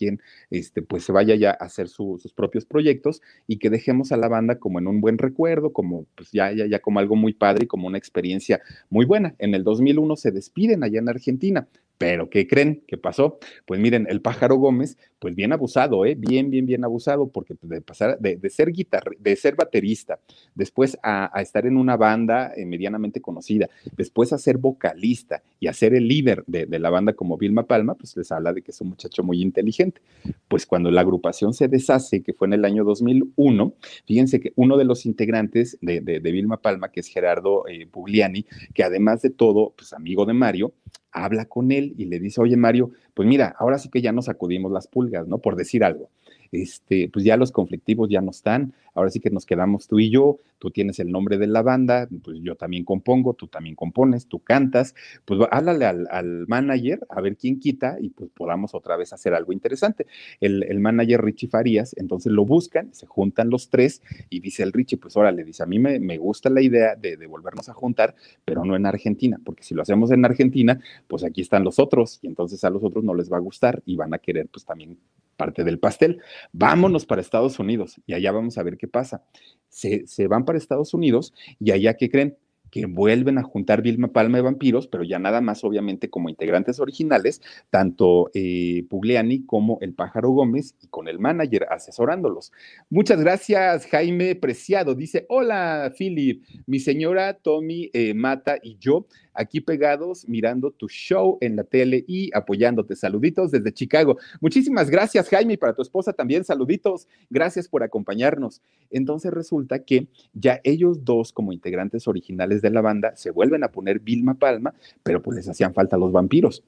[0.51, 4.29] este, pues se vaya ya a hacer sus propios proyectos y que dejemos a la
[4.29, 7.65] banda como en un buen recuerdo, como pues ya, ya, ya como algo muy padre
[7.65, 9.35] y como una experiencia muy buena.
[9.39, 13.39] En el 2001 se despiden allá en Argentina, pero ¿qué creen que pasó?
[13.67, 16.17] Pues miren, el pájaro Gómez, pues bien abusado, ¿eh?
[16.17, 20.19] Bien, bien, bien abusado, porque de pasar de, ser guitarra, de ser baterista,
[20.55, 25.75] después a, estar en una banda eh, medianamente conocida, después a ser vocalista y a
[25.75, 28.81] ser el líder de, la banda como Vilma Palma, pues les habla de que es
[28.81, 30.01] un muchacho muy inteligente.
[30.49, 33.75] Pues cuando la agrupación se deshace, que fue en el año 2001,
[34.07, 38.85] fíjense que uno de los integrantes de, Vilma Palma, que es Gerardo eh, Pugliani, que
[38.85, 40.73] además de todo, pues amigo de Mario,
[41.13, 44.27] habla con él y le dice, oye Mario, pues mira, ahora sí que ya nos
[44.27, 45.39] sacudimos las pulgas, ¿no?
[45.39, 46.11] Por decir algo
[46.53, 50.11] este, pues ya los conflictivos ya no están, ahora sí que nos quedamos tú y
[50.11, 54.27] yo, tú tienes el nombre de la banda, pues yo también compongo, tú también compones,
[54.27, 59.13] tú cantas, pues háblale al, manager a ver quién quita y pues podamos otra vez
[59.13, 60.07] hacer algo interesante.
[60.41, 64.97] El, manager Richie Farías, entonces lo buscan, se juntan los tres y dice el Richie,
[64.97, 68.15] pues órale, dice, a mí me, me gusta la idea de, de volvernos a juntar,
[68.45, 72.19] pero no en Argentina, porque si lo hacemos en Argentina, pues aquí están los otros
[72.23, 74.65] y entonces a los otros no les va a gustar y van a querer pues
[74.65, 74.99] también
[75.41, 76.21] parte del pastel.
[76.53, 79.25] Vámonos para Estados Unidos y allá vamos a ver qué pasa.
[79.71, 82.37] Se, van para Estados Unidos y allá, ¿qué creen?
[82.71, 86.81] Que vuelven a juntar Vilma Palma y Vampiros, pero ya nada más obviamente como integrantes
[86.81, 92.53] originales, tanto eh, Pugliani como el Pájaro Gómez y con el manager asesorándolos.
[92.89, 94.95] Muchas gracias, Jaime Preciado.
[94.95, 101.39] Dice, hola, Philip, mi señora Tommy eh, Mata y yo aquí pegados mirando tu show
[101.41, 102.97] en la tele y apoyándote.
[102.97, 104.19] Saluditos desde Chicago.
[104.41, 106.45] Muchísimas gracias, Jaime, y para tu esposa también.
[106.45, 107.09] Saluditos.
[107.31, 108.61] Gracias por acompañarnos.
[108.91, 113.73] Entonces resulta que ya ellos dos, como integrantes originales de la banda, se vuelven a
[113.73, 116.63] poner Vilma Palma, pero pues les hacían falta los vampiros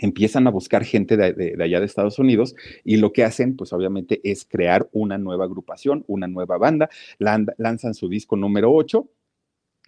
[0.00, 4.20] empiezan a buscar gente de, allá de Estados Unidos y lo que hacen, pues obviamente,
[4.22, 9.08] es crear una nueva agrupación, una nueva banda, lanzan su disco número 8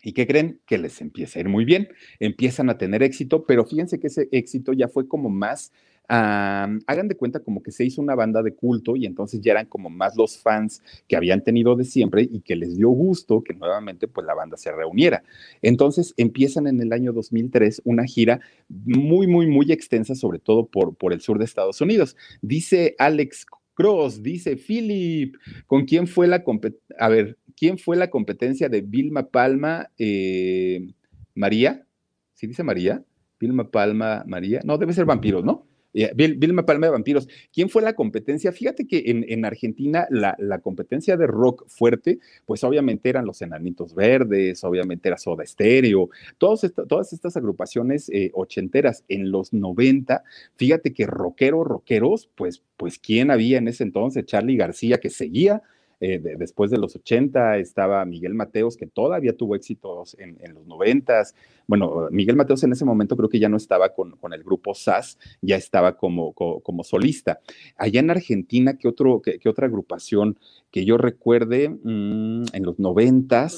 [0.02, 0.60] ¿Y qué creen?
[0.66, 1.88] Que les empieza a ir muy bien,
[2.20, 5.72] empiezan a tener éxito, pero fíjense que ese éxito ya fue como más,
[6.12, 9.66] hagan de cuenta como que se hizo una banda de culto y entonces ya eran
[9.66, 13.54] como más los fans que habían tenido de siempre y que les dio gusto que
[13.54, 15.22] nuevamente pues la banda se reuniera.
[15.62, 20.96] Entonces empiezan en el año 2003 una gira muy, muy, muy extensa, sobre todo por,
[20.96, 22.16] por el sur de Estados Unidos.
[22.42, 26.96] Dice Alex Cross, dice Philip, ¿con quién fue la competencia?
[26.98, 30.88] A ver, ¿quién fue la competencia de Vilma Palma, eh,
[31.36, 31.86] María?
[32.34, 33.04] ¿Sí dice María?
[33.38, 34.60] Vilma Palma, María.
[34.64, 35.69] No, debe ser vampiros, ¿no?
[35.92, 37.28] Eh, Vilma Palma de Vampiros.
[37.52, 38.52] ¿Quién fue la competencia?
[38.52, 44.62] Fíjate que en, Argentina la, competencia de rock fuerte, pues obviamente eran los Enanitos Verdes,
[44.64, 46.64] obviamente era Soda Stereo, todas
[47.12, 50.22] estas agrupaciones eh, ochenteras en los 90.
[50.56, 54.24] Fíjate que rockeros, rockeros, pues, pues ¿quién había en ese entonces?
[54.26, 55.62] Charlie García que seguía
[56.00, 61.24] eh, después de los 80 estaba Miguel Mateos, que todavía tuvo éxitos en, los 90.
[61.66, 65.18] Bueno, Miguel Mateos en ese momento creo que ya no estaba con, el grupo SAS,
[65.42, 67.40] ya estaba como, como, solista.
[67.76, 70.38] Allá en Argentina, ¿qué, otro, qué, otra agrupación
[70.70, 73.48] que yo recuerde mm, en los 90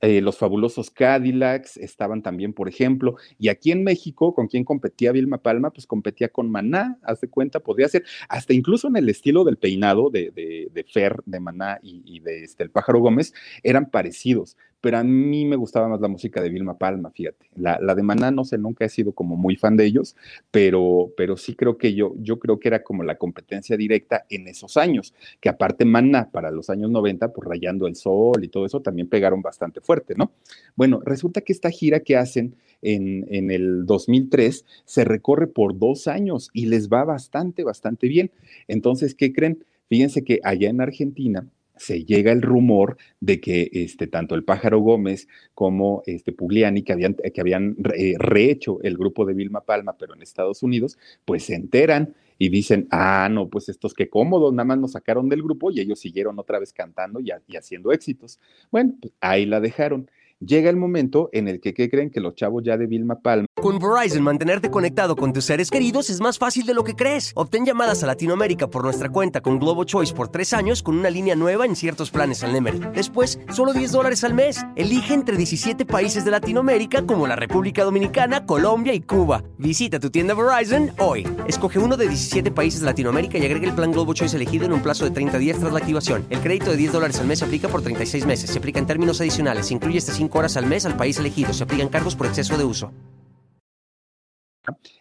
[0.00, 5.10] eh, los fabulosos Cadillacs estaban también, por ejemplo, y aquí en México, ¿con quién competía
[5.10, 5.70] Vilma Palma?
[5.70, 9.56] Pues competía con Maná, haz de cuenta, podría ser, hasta incluso en el estilo del
[9.56, 14.98] peinado de, de, Fer, de Maná y, de este, el Pájaro Gómez, eran parecidos pero
[14.98, 17.46] a mí me gustaba más la música de Vilma Palma, fíjate.
[17.56, 20.16] La, de Maná, no sé, nunca he sido como muy fan de ellos,
[20.50, 24.46] pero, pero sí creo que yo, yo creo que era como la competencia directa en
[24.46, 28.66] esos años, que aparte Maná para los años 90, pues Rayando el Sol y todo
[28.66, 30.32] eso, también pegaron bastante fuerte, ¿no?
[30.76, 36.06] Bueno, resulta que esta gira que hacen en, en el 2003 se recorre por dos
[36.06, 38.30] años y les va bastante, bastante bien.
[38.68, 39.64] Entonces, ¿qué creen?
[39.88, 44.80] Fíjense que allá en Argentina, se llega el rumor de que este, tanto el Pájaro
[44.80, 49.96] Gómez como este, Pugliani, que habían, que habían eh, rehecho el grupo de Vilma Palma,
[49.98, 54.52] pero en Estados Unidos, pues se enteran y dicen, ah, no, pues estos qué cómodos,
[54.52, 57.92] nada más nos sacaron del grupo y ellos siguieron otra vez cantando y, y haciendo
[57.92, 58.38] éxitos.
[58.70, 60.08] Bueno, pues ahí la dejaron
[60.40, 63.46] llega el momento en el que ¿qué creen que los chavos ya de Vilma Palma.
[63.60, 67.32] Con Verizon, mantenerte conectado con tus seres queridos es más fácil de lo que crees.
[67.34, 71.10] Obtén llamadas a Latinoamérica por nuestra cuenta con Globo Choice por tres años con una
[71.10, 72.92] línea nueva en ciertos planes al Nemer.
[72.92, 74.64] Después, solo 10 dólares al mes.
[74.76, 79.42] Elige entre 17 países de Latinoamérica como la República Dominicana, Colombia y Cuba.
[79.58, 81.26] Visita tu tienda Verizon hoy.
[81.46, 84.72] Escoge uno de 17 países de Latinoamérica y agrega el plan Globo Choice elegido en
[84.72, 86.24] un plazo de 30 días tras la activación.
[86.30, 88.50] El crédito de 10 dólares al mes aplica por 36 meses.
[88.50, 89.66] Se aplica en términos adicionales.
[89.66, 91.52] Se incluye este 5 horas al mes al país elegido.
[91.54, 92.92] Se aplican cargos por exceso de uso.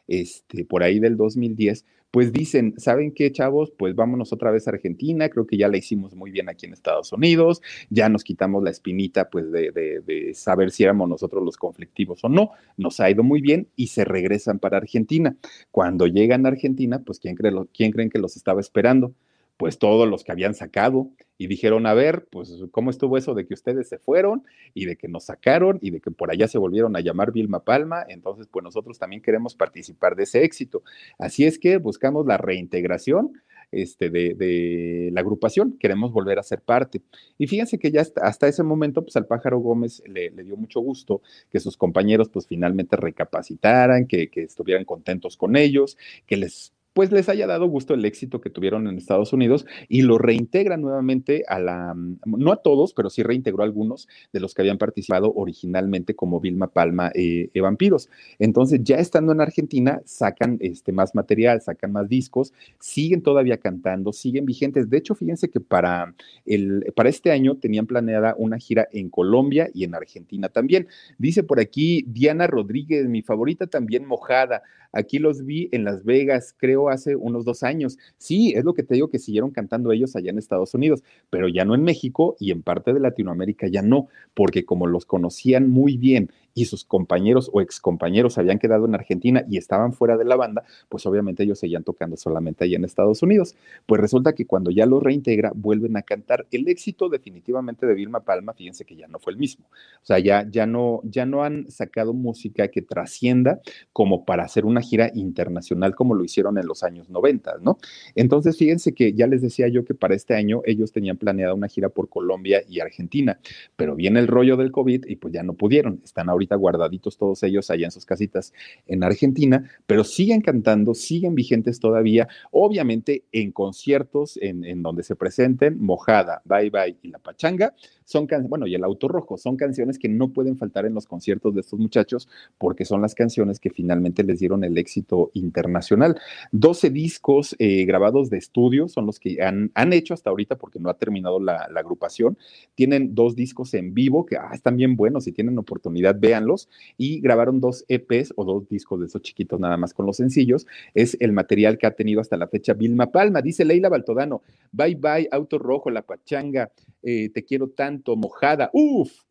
[0.08, 3.72] Este, por ahí del 2010, pues dicen, ¿saben qué, chavos?
[3.78, 6.74] Pues vámonos otra vez a Argentina, creo que ya la hicimos muy bien aquí en
[6.74, 11.58] Estados Unidos, ya nos quitamos la espinita, pues, de, de saber si éramos nosotros los
[11.58, 15.36] conflictivos o no, nos ha ido muy bien y se regresan para Argentina.
[15.70, 19.14] Cuando llegan a Argentina, pues, ¿quién, cree, quién creen que los estaba esperando?
[19.58, 23.46] Pues todos los que habían sacado y dijeron, a ver, pues cómo estuvo eso de
[23.46, 24.44] que ustedes se fueron
[24.74, 27.64] y de que nos sacaron y de que por allá se volvieron a llamar Vilma
[27.64, 30.84] Palma, entonces pues nosotros también queremos participar de ese éxito.
[31.20, 33.34] Así es que buscamos la reintegración
[33.72, 37.02] este, de, la agrupación, queremos volver a ser parte.
[37.38, 41.22] Y fíjense que ya hasta, ese momento, pues al pájaro Gómez le, dio mucho gusto
[41.52, 47.12] que sus compañeros pues finalmente recapacitaran, que, que estuvieran contentos con ellos, que les pues
[47.12, 51.44] les haya dado gusto el éxito que tuvieron en Estados Unidos y lo reintegra nuevamente
[51.48, 54.80] a la, mm, no a todos, pero sí reintegró a algunos de los que habían
[54.80, 58.10] participado originalmente como Vilma Palma eh, e Vampiros.
[58.40, 64.12] Entonces, ya estando en Argentina, sacan este, más material, sacan más discos, siguen todavía cantando,
[64.12, 64.90] siguen vigentes.
[64.90, 66.16] De hecho, fíjense que para,
[66.48, 70.88] el, para este año tenían planeada una gira en Colombia y en Argentina también.
[71.20, 74.64] Dice por aquí Diana Rodríguez, mi favorita también mojada.
[74.92, 77.98] Aquí los vi en Las Vegas, creo hace unos dos años.
[78.18, 81.48] Sí, es lo que te digo que siguieron cantando ellos allá en Estados Unidos, pero
[81.48, 85.70] ya no en México y en parte de Latinoamérica ya no, porque como los conocían
[85.70, 90.26] muy bien y sus compañeros o excompañeros habían quedado en Argentina y estaban fuera de
[90.26, 93.56] la banda, pues obviamente ellos seguían tocando solamente allá en Estados Unidos.
[93.86, 96.48] Pues resulta que cuando ya los reintegra, vuelven a cantar.
[96.50, 99.68] El éxito definitivamente de Vilma Palma, fíjense que ya no fue el mismo.
[99.68, 103.62] O sea, ya, ya, no, ya no han sacado música que trascienda
[103.94, 107.78] como para hacer una gira internacional como lo hicieron en los años 90, ¿no?
[108.16, 111.68] Entonces, fíjense que ya les decía yo que para este año ellos tenían planeada una
[111.68, 113.40] gira por Colombia y Argentina,
[113.76, 116.02] pero viene el rollo del COVID y pues ya no pudieron.
[116.04, 118.54] Están ahorita guardaditos todos ellos allá en sus casitas
[118.88, 125.78] en Argentina, pero siguen cantando, siguen vigentes todavía, obviamente en conciertos en, donde se presenten,
[125.80, 127.74] Mojada, Bye Bye y La Pachanga,
[128.08, 131.06] son canciones, bueno, y el auto rojo, son canciones que no pueden faltar en los
[131.06, 136.18] conciertos de estos muchachos porque son las canciones que finalmente les dieron el éxito internacional.
[136.54, 140.80] 12 discos eh, grabados de estudio son los que han, han, hecho hasta ahorita porque
[140.80, 142.38] no ha terminado la, agrupación.
[142.76, 146.70] Tienen dos discos en vivo que ah, están bien buenos, si tienen oportunidad, véanlos.
[146.98, 150.68] Y grabaron dos EPs o dos discos de esos chiquitos nada más con los sencillos.
[150.94, 153.42] Es el material que ha tenido hasta la fecha Vilma Palma.
[153.42, 156.72] Dice Leila Baltodano, bye bye, auto rojo, la pachanga,
[157.04, 159.27] eh, te quiero tanto, mojada, uff,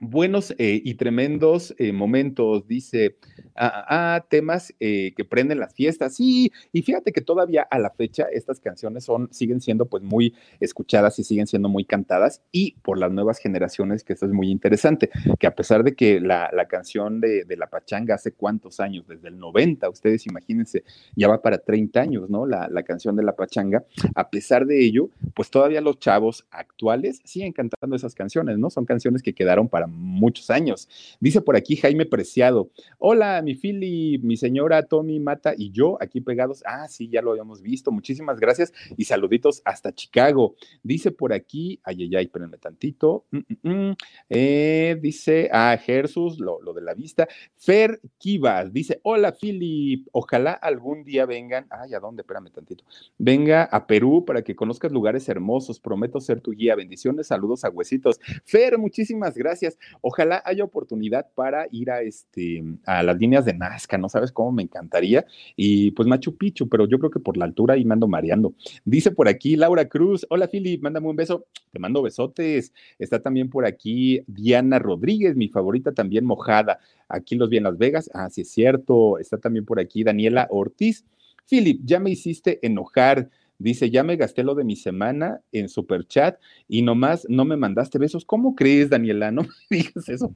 [0.00, 3.16] buenos eh, y tremendos eh, momentos, dice,
[3.56, 7.90] ah, ah temas eh, que prenden las fiestas, sí, y fíjate que todavía a la
[7.90, 12.76] fecha estas canciones son, siguen siendo pues muy escuchadas y siguen siendo muy cantadas y
[12.82, 16.50] por las nuevas generaciones, que esto es muy interesante, que a pesar de que la,
[16.52, 20.84] la canción de, de, La Pachanga hace cuántos años, desde el 90, ustedes imagínense,
[21.16, 22.46] ya va para 30 años, ¿no?
[22.46, 23.84] La, la canción de La Pachanga,
[24.14, 28.70] a pesar de ello, pues todavía los chavos actuales siguen cantando esas canciones, ¿no?
[28.70, 30.88] Son canciones que quedaron para muchos años.
[31.20, 36.20] Dice por aquí Jaime Preciado, hola, mi Philly, mi señora Tommy Mata y yo aquí
[36.20, 36.62] pegados.
[36.66, 37.90] Ah, sí, ya lo habíamos visto.
[37.90, 40.54] Muchísimas gracias y saluditos hasta Chicago.
[40.82, 43.24] Dice por aquí, ay, ay, ay, espérenme tantito.
[43.30, 43.96] Mm, mm, mm.
[44.30, 47.28] Eh, dice, ah, Jesús, lo, lo, de la vista.
[47.56, 52.22] Fer Kivas dice, hola, Philip, ojalá algún día vengan, ay, ¿a dónde?
[52.22, 52.84] Espérame tantito.
[53.18, 55.80] Venga a Perú para que conozcas lugares hermosos.
[55.80, 56.74] Prometo ser tu guía.
[56.74, 58.20] Bendiciones, saludos a huesitos.
[58.44, 59.77] Fer, muchísimas gracias.
[60.00, 64.52] Ojalá haya oportunidad para ir a, este, a las líneas de Nazca, ¿no sabes cómo
[64.52, 65.26] me encantaría?
[65.56, 68.54] Y pues Machu Picchu, pero yo creo que por la altura ahí me ando mareando.
[68.84, 72.72] Dice por aquí Laura Cruz, hola Philip, mándame un beso, te mando besotes.
[72.98, 76.78] Está también por aquí Diana Rodríguez, mi favorita también mojada.
[77.08, 79.18] Aquí los vi en Las Vegas, ah, sí es cierto.
[79.18, 81.04] Está también por aquí Daniela Ortiz.
[81.48, 83.30] Philip, ya me hiciste enojar.
[83.58, 87.56] Dice, ya me gasté lo de mi semana en super chat y nomás no me
[87.56, 88.24] mandaste besos.
[88.24, 89.32] ¿Cómo crees, Daniela?
[89.38, 90.32] No me digas eso.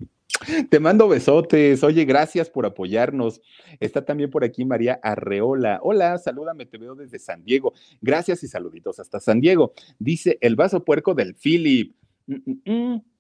[0.71, 1.85] Te mando besotes.
[1.85, 3.41] Oye, gracias por apoyarnos.
[3.81, 5.79] Está también por aquí María Arreola.
[5.83, 7.73] Hola, salúdame, te veo desde San Diego.
[8.01, 9.73] Gracias y saluditos hasta San Diego.
[9.99, 11.95] Dice, el vaso puerco del Philip.
[12.27, 13.12] Mm, mm, mm.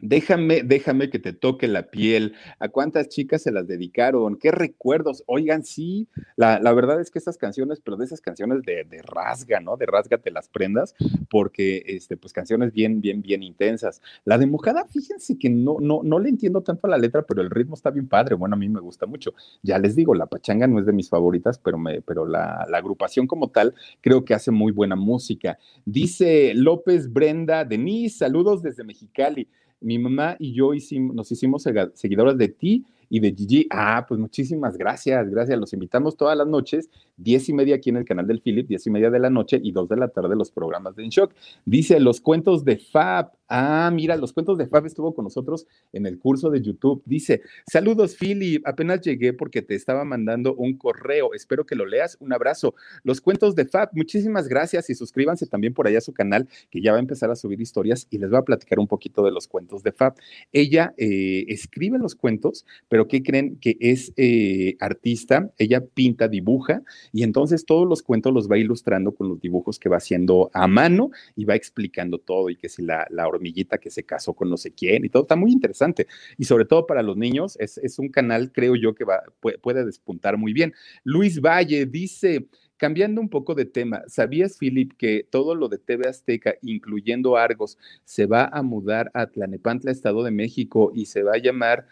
[0.00, 2.34] Déjame, déjame que te toque la piel.
[2.58, 4.36] ¿A cuántas chicas se las dedicaron?
[4.36, 5.22] ¿Qué recuerdos?
[5.26, 9.00] Oigan, sí, la, la verdad es que estas canciones, pero de esas canciones de, de,
[9.02, 9.76] rasga, ¿no?
[9.76, 10.96] De rasgate las prendas,
[11.30, 14.02] porque, este, pues canciones bien, bien, bien intensas.
[14.24, 17.40] La de Mojada, fíjense que no, no, no le entiendo tanto a la letra, pero
[17.40, 18.34] el ritmo está bien padre.
[18.34, 19.34] Bueno, a mí me gusta mucho.
[19.62, 22.78] Ya les digo, la pachanga no es de mis favoritas, pero, me, pero la, la
[22.78, 25.58] agrupación como tal creo que hace muy buena música.
[25.84, 29.48] Dice López Brenda Denise, saludos desde Mexicali
[29.82, 31.64] mi mamá y yo hicimos, nos hicimos
[31.94, 33.66] seguidoras de ti y de Gigi.
[33.70, 35.58] Ah, pues muchísimas gracias, gracias.
[35.58, 36.88] Los invitamos todas las noches,
[37.22, 39.60] diez y media aquí en el canal del Philip, diez y media de la noche
[39.62, 41.34] y dos de la tarde los programas de En Shock.
[41.64, 43.32] Dice los cuentos de Fab.
[43.48, 47.02] Ah, mira, los cuentos de Fab estuvo con nosotros en el curso de YouTube.
[47.04, 51.34] Dice, saludos Philip, apenas llegué porque te estaba mandando un correo.
[51.34, 52.16] Espero que lo leas.
[52.20, 52.74] Un abrazo.
[53.04, 56.80] Los cuentos de Fab, muchísimas gracias y suscríbanse también por allá a su canal que
[56.80, 59.30] ya va a empezar a subir historias y les voy a platicar un poquito de
[59.30, 60.14] los cuentos de Fab.
[60.52, 63.56] Ella eh, escribe los cuentos, pero ¿qué creen?
[63.56, 66.82] Que es eh, artista, ella pinta, dibuja
[67.12, 70.66] y entonces todos los cuentos los va ilustrando con los dibujos que va haciendo a
[70.66, 74.56] mano y va explicando todo y que si la, hormiguita que se casó con no
[74.56, 76.06] sé quién y todo, está muy interesante.
[76.38, 79.58] Y sobre todo para los niños, es, es un canal, creo yo, que va, puede,
[79.58, 80.74] puede despuntar muy bien.
[81.04, 82.48] Luis Valle dice,
[82.82, 87.78] Cambiando un poco de tema, ¿sabías, Philip, que todo lo de TV Azteca, incluyendo Argos,
[88.04, 91.86] se va a mudar a Tlanepantla, Estado de México, y se va a llamar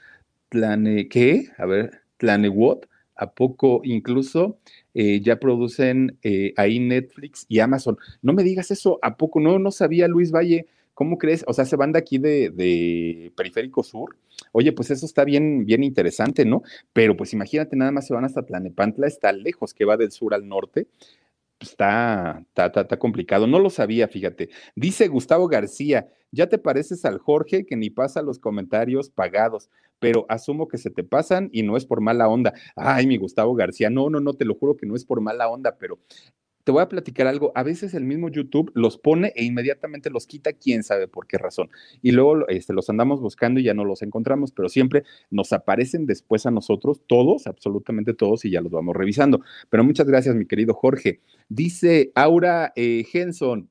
[0.48, 1.46] Tlane, ¿qué?
[1.58, 2.89] A ver, Tlanewot?
[3.20, 4.58] ¿A poco incluso
[4.94, 7.98] eh, ya producen eh, ahí Netflix y Amazon?
[8.22, 9.58] No me digas eso, ¿a poco no?
[9.58, 10.66] No sabía Luis Valle
[11.00, 11.44] ¿cómo crees?
[11.46, 14.18] O sea, se van de aquí de, de, Periférico Sur.
[14.52, 16.62] Oye, pues eso está bien, bien interesante, ¿no?
[16.92, 20.34] Pero pues imagínate, nada más se van hasta Tlanepantla, está lejos, que va del sur
[20.34, 20.88] al norte.
[21.58, 23.46] Está, está, está, complicado.
[23.46, 24.50] No lo sabía, fíjate.
[24.76, 29.70] Dice Gustavo García, ya te pareces al Jorge que ni pasa los comentarios pagados,
[30.00, 32.52] pero asumo que se te pasan y no es por mala onda.
[32.74, 35.48] Ay, mi Gustavo García, no, no, no, te lo juro que no es por mala
[35.48, 35.98] onda, pero
[36.64, 37.52] te voy a platicar algo.
[37.54, 41.38] A veces el mismo YouTube los pone e inmediatamente los quita, quién sabe por qué
[41.38, 41.70] razón.
[42.02, 46.06] Y luego este, los andamos buscando y ya no los encontramos, pero siempre nos aparecen
[46.06, 49.40] después a nosotros, todos, absolutamente todos, y ya los vamos revisando.
[49.68, 51.20] Pero muchas gracias, mi querido Jorge.
[51.48, 53.68] Dice Aura eh, Henson,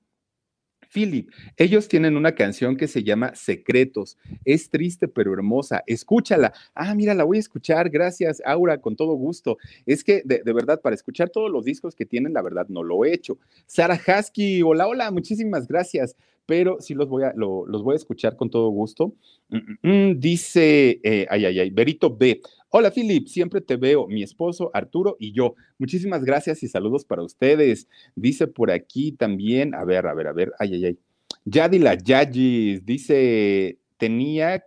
[0.92, 4.18] Philip, ellos tienen una canción que se llama Secretos.
[4.46, 5.84] Es triste pero hermosa.
[5.86, 6.54] Escúchala.
[6.74, 7.90] Ah, mira, la voy a escuchar.
[7.90, 9.58] Gracias, Aura, con todo gusto.
[9.86, 13.06] Es que de, verdad, para escuchar todos los discos que tienen, la verdad no lo
[13.06, 13.38] he hecho.
[13.68, 16.16] Sara Husky, hola, hola, muchísimas gracias.
[16.46, 19.14] Pero sí los voy a, los voy a escuchar con todo gusto.
[19.50, 22.42] Mm, mm, mm, dice, eh, ay, ay, ay, Berito B.
[22.72, 25.56] Hola Philip, siempre te veo, mi esposo Arturo y yo.
[25.80, 27.88] Muchísimas gracias y saludos para ustedes.
[28.16, 31.00] Dice por aquí también, a ver, a ver, a ver, ay, ay, ay.
[31.46, 34.64] Yadila Yagis dice, tenía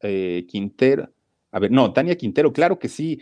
[0.00, 1.10] eh, Quintero.
[1.54, 3.20] A ver, no, Tania Quintero, claro que sí.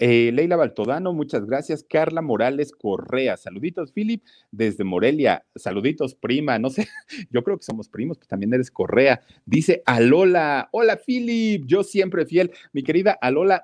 [0.00, 1.86] Eh, Leila Baltodano, muchas gracias.
[1.88, 5.46] Carla Morales Correa, saluditos, Philip, desde Morelia.
[5.54, 6.58] Saluditos, prima.
[6.58, 6.88] No sé,
[7.30, 9.20] yo creo que somos primos, pues también eres Correa.
[9.46, 12.50] Dice Alola, hola, Philip, yo siempre fiel.
[12.72, 13.62] Mi querida Alola,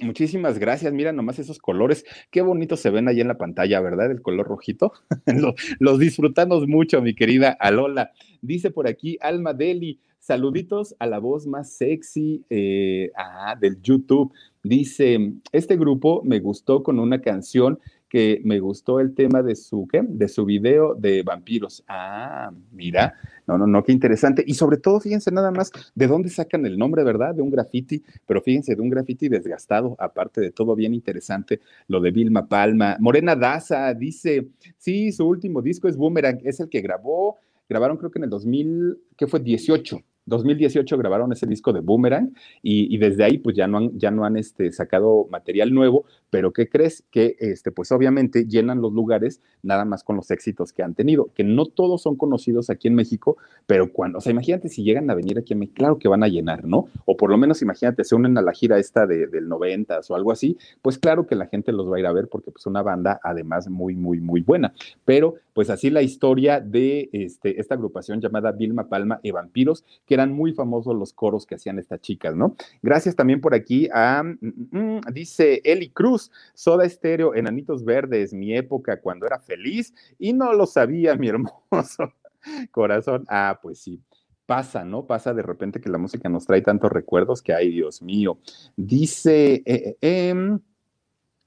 [0.00, 0.92] Muchísimas gracias.
[0.92, 2.04] Mira nomás esos colores.
[2.30, 4.10] Qué bonitos se ven ahí en la pantalla, ¿verdad?
[4.10, 4.92] El color rojito.
[5.78, 8.12] los, disfrutamos mucho, mi querida Alola.
[8.42, 10.00] Dice por aquí Alma Deli.
[10.18, 14.32] Saluditos a la voz más sexy eh, ah, del YouTube.
[14.62, 17.78] Dice, este grupo me gustó con una canción
[18.14, 20.00] que me gustó el tema de su, ¿qué?
[20.06, 21.82] De su video de vampiros.
[21.88, 24.44] Ah, mira, no, no, no, qué interesante.
[24.46, 27.34] Y sobre todo, fíjense nada más de dónde sacan el nombre, ¿verdad?
[27.34, 31.58] De un graffiti, pero fíjense, de un graffiti desgastado, aparte de todo bien interesante,
[31.88, 32.96] lo de Vilma Palma.
[33.00, 34.46] Morena Daza dice,
[34.78, 37.38] sí, su último disco es Boomerang, es el que grabó,
[37.68, 39.40] grabaron creo que en el 2000, ¿qué fue?
[39.40, 44.10] 18 2018 grabaron ese disco de Boomerang y, desde ahí pues ya no han, ya
[44.10, 47.04] no han este, sacado material nuevo, pero ¿qué crees?
[47.10, 51.30] Que este, pues obviamente llenan los lugares nada más con los éxitos que han tenido,
[51.34, 55.10] que no todos son conocidos aquí en México, pero cuando, o sea, imagínate si llegan
[55.10, 56.86] a venir aquí a México, claro que van a llenar, ¿no?
[57.04, 60.14] O por lo menos imagínate, se unen a la gira esta de, del 90 o
[60.14, 62.66] algo así, pues claro que la gente los va a ir a ver porque pues
[62.66, 64.72] una banda además muy, muy, muy buena,
[65.04, 70.13] pero pues así la historia de este, esta agrupación llamada Vilma Palma y Vampiros, que
[70.14, 72.56] eran muy famosos los coros que hacían estas chicas, ¿no?
[72.82, 78.32] Gracias también por aquí a, mm, mm, mm, dice Eli Cruz, Soda Estéreo, Enanitos Verdes,
[78.32, 82.12] mi época cuando era feliz y no lo sabía, mi hermoso
[82.72, 83.24] corazón.
[83.28, 84.00] Ah, pues sí
[84.46, 85.06] pasa, ¿no?
[85.06, 88.38] Pasa de repente que la música nos trae tantos recuerdos que, ay, Dios mío.
[88.76, 90.60] Dice eh, eh, em,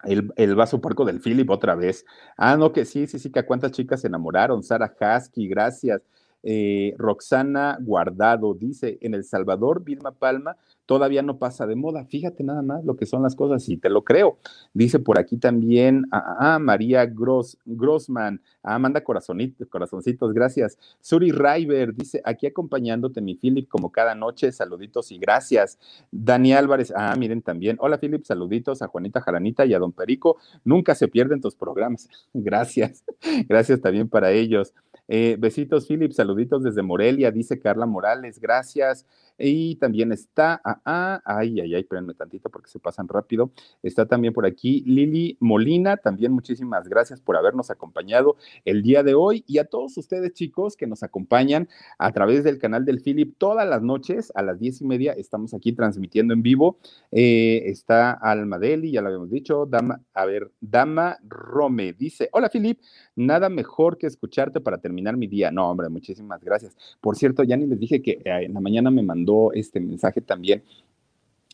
[0.03, 2.05] el, el, vaso parco del Philip otra vez.
[2.37, 4.63] Ah, no, que sí, sí, sí, que a cuántas chicas se enamoraron.
[4.63, 6.01] Sara Husky, gracias.
[6.43, 10.55] Eh, Roxana Guardado dice, en El Salvador, Vilma Palma
[10.87, 12.05] todavía no pasa de moda.
[12.05, 14.39] Fíjate nada más lo que son las cosas y te lo creo.
[14.73, 20.79] Dice por aquí también a, ah, ah, María Gross, Grossman, ah, manda corazonitos, corazoncitos, gracias.
[21.01, 25.77] Suri River dice, aquí acompañándote mi Philip como cada noche, saluditos y gracias.
[26.09, 30.37] Dani Álvarez, ah, miren también, hola Philip, saluditos a Juanita Jaranita y a Don Perico,
[30.63, 32.07] nunca se pierden tus programas.
[32.33, 33.03] gracias,
[33.47, 34.73] gracias también para ellos.
[35.07, 39.05] Eh, besitos, Philip, saluditos desde Morelia, dice Carla Morales, gracias.
[39.37, 43.51] Y también está, ah, ah, ay, ay, ay, espérenme tantito porque se pasan rápido.
[43.83, 49.13] Está también por aquí Lili Molina, también muchísimas gracias por habernos acompañado el día de
[49.13, 51.69] hoy y a todos ustedes chicos que nos acompañan
[51.99, 55.53] a través del canal del Philip todas las noches a las diez y media estamos
[55.53, 56.77] aquí transmitiendo en vivo.
[57.11, 62.49] Eh, está Alma Deli, ya lo habíamos dicho, Dama, a ver, Dama Rome dice, hola
[62.49, 62.79] Philip,
[63.15, 65.51] nada mejor que escucharte para terminar mi día.
[65.51, 66.75] No, hombre, muchísimas gracias.
[67.01, 70.21] Por cierto, ya ni les dije que eh, en la mañana me mandó este mensaje
[70.21, 70.63] también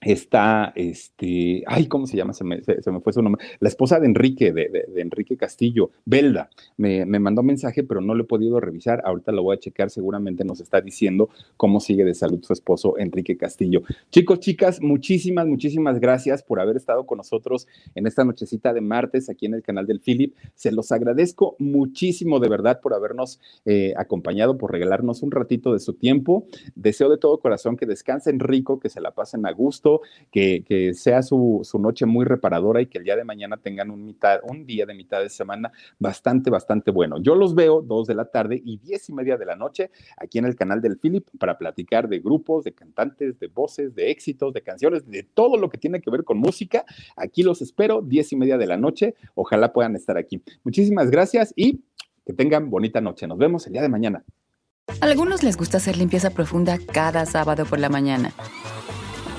[0.05, 2.33] está, este, ay, ¿cómo se llama?
[2.33, 3.43] Se me, se, me, fue su nombre.
[3.59, 8.23] La esposa de Enrique, de, Enrique Castillo, Belda, me, me, mandó mensaje, pero no lo
[8.23, 9.01] he podido revisar.
[9.05, 12.97] Ahorita lo voy a checar, seguramente nos está diciendo cómo sigue de salud su esposo,
[12.97, 13.83] Enrique Castillo.
[14.11, 19.29] Chicos, chicas, muchísimas, muchísimas gracias por haber estado con nosotros en esta nochecita de martes
[19.29, 20.35] aquí en el canal del Philip.
[20.55, 25.79] Se los agradezco muchísimo, de verdad, por habernos eh, acompañado, por regalarnos un ratito de
[25.79, 26.45] su tiempo.
[26.75, 29.92] Deseo de todo corazón que descansen rico, que se la pasen a gusto
[30.31, 34.05] que, sea su, su, noche muy reparadora y que el día de mañana tengan un,
[34.05, 37.21] mitad, un día de mitad de semana bastante, bastante bueno.
[37.21, 40.37] Yo los veo dos de la tarde y diez y media de la noche aquí
[40.37, 44.53] en el canal del Philip para platicar de grupos, de cantantes, de voces, de éxitos,
[44.53, 46.85] de canciones, de todo lo que tiene que ver con música.
[47.15, 49.15] Aquí los espero, diez y media de la noche.
[49.35, 50.41] Ojalá puedan estar aquí.
[50.63, 51.83] Muchísimas gracias y
[52.25, 53.27] que tengan bonita noche.
[53.27, 54.23] Nos vemos el día de mañana.
[54.87, 58.33] A algunos les gusta hacer limpieza profunda cada sábado por la mañana.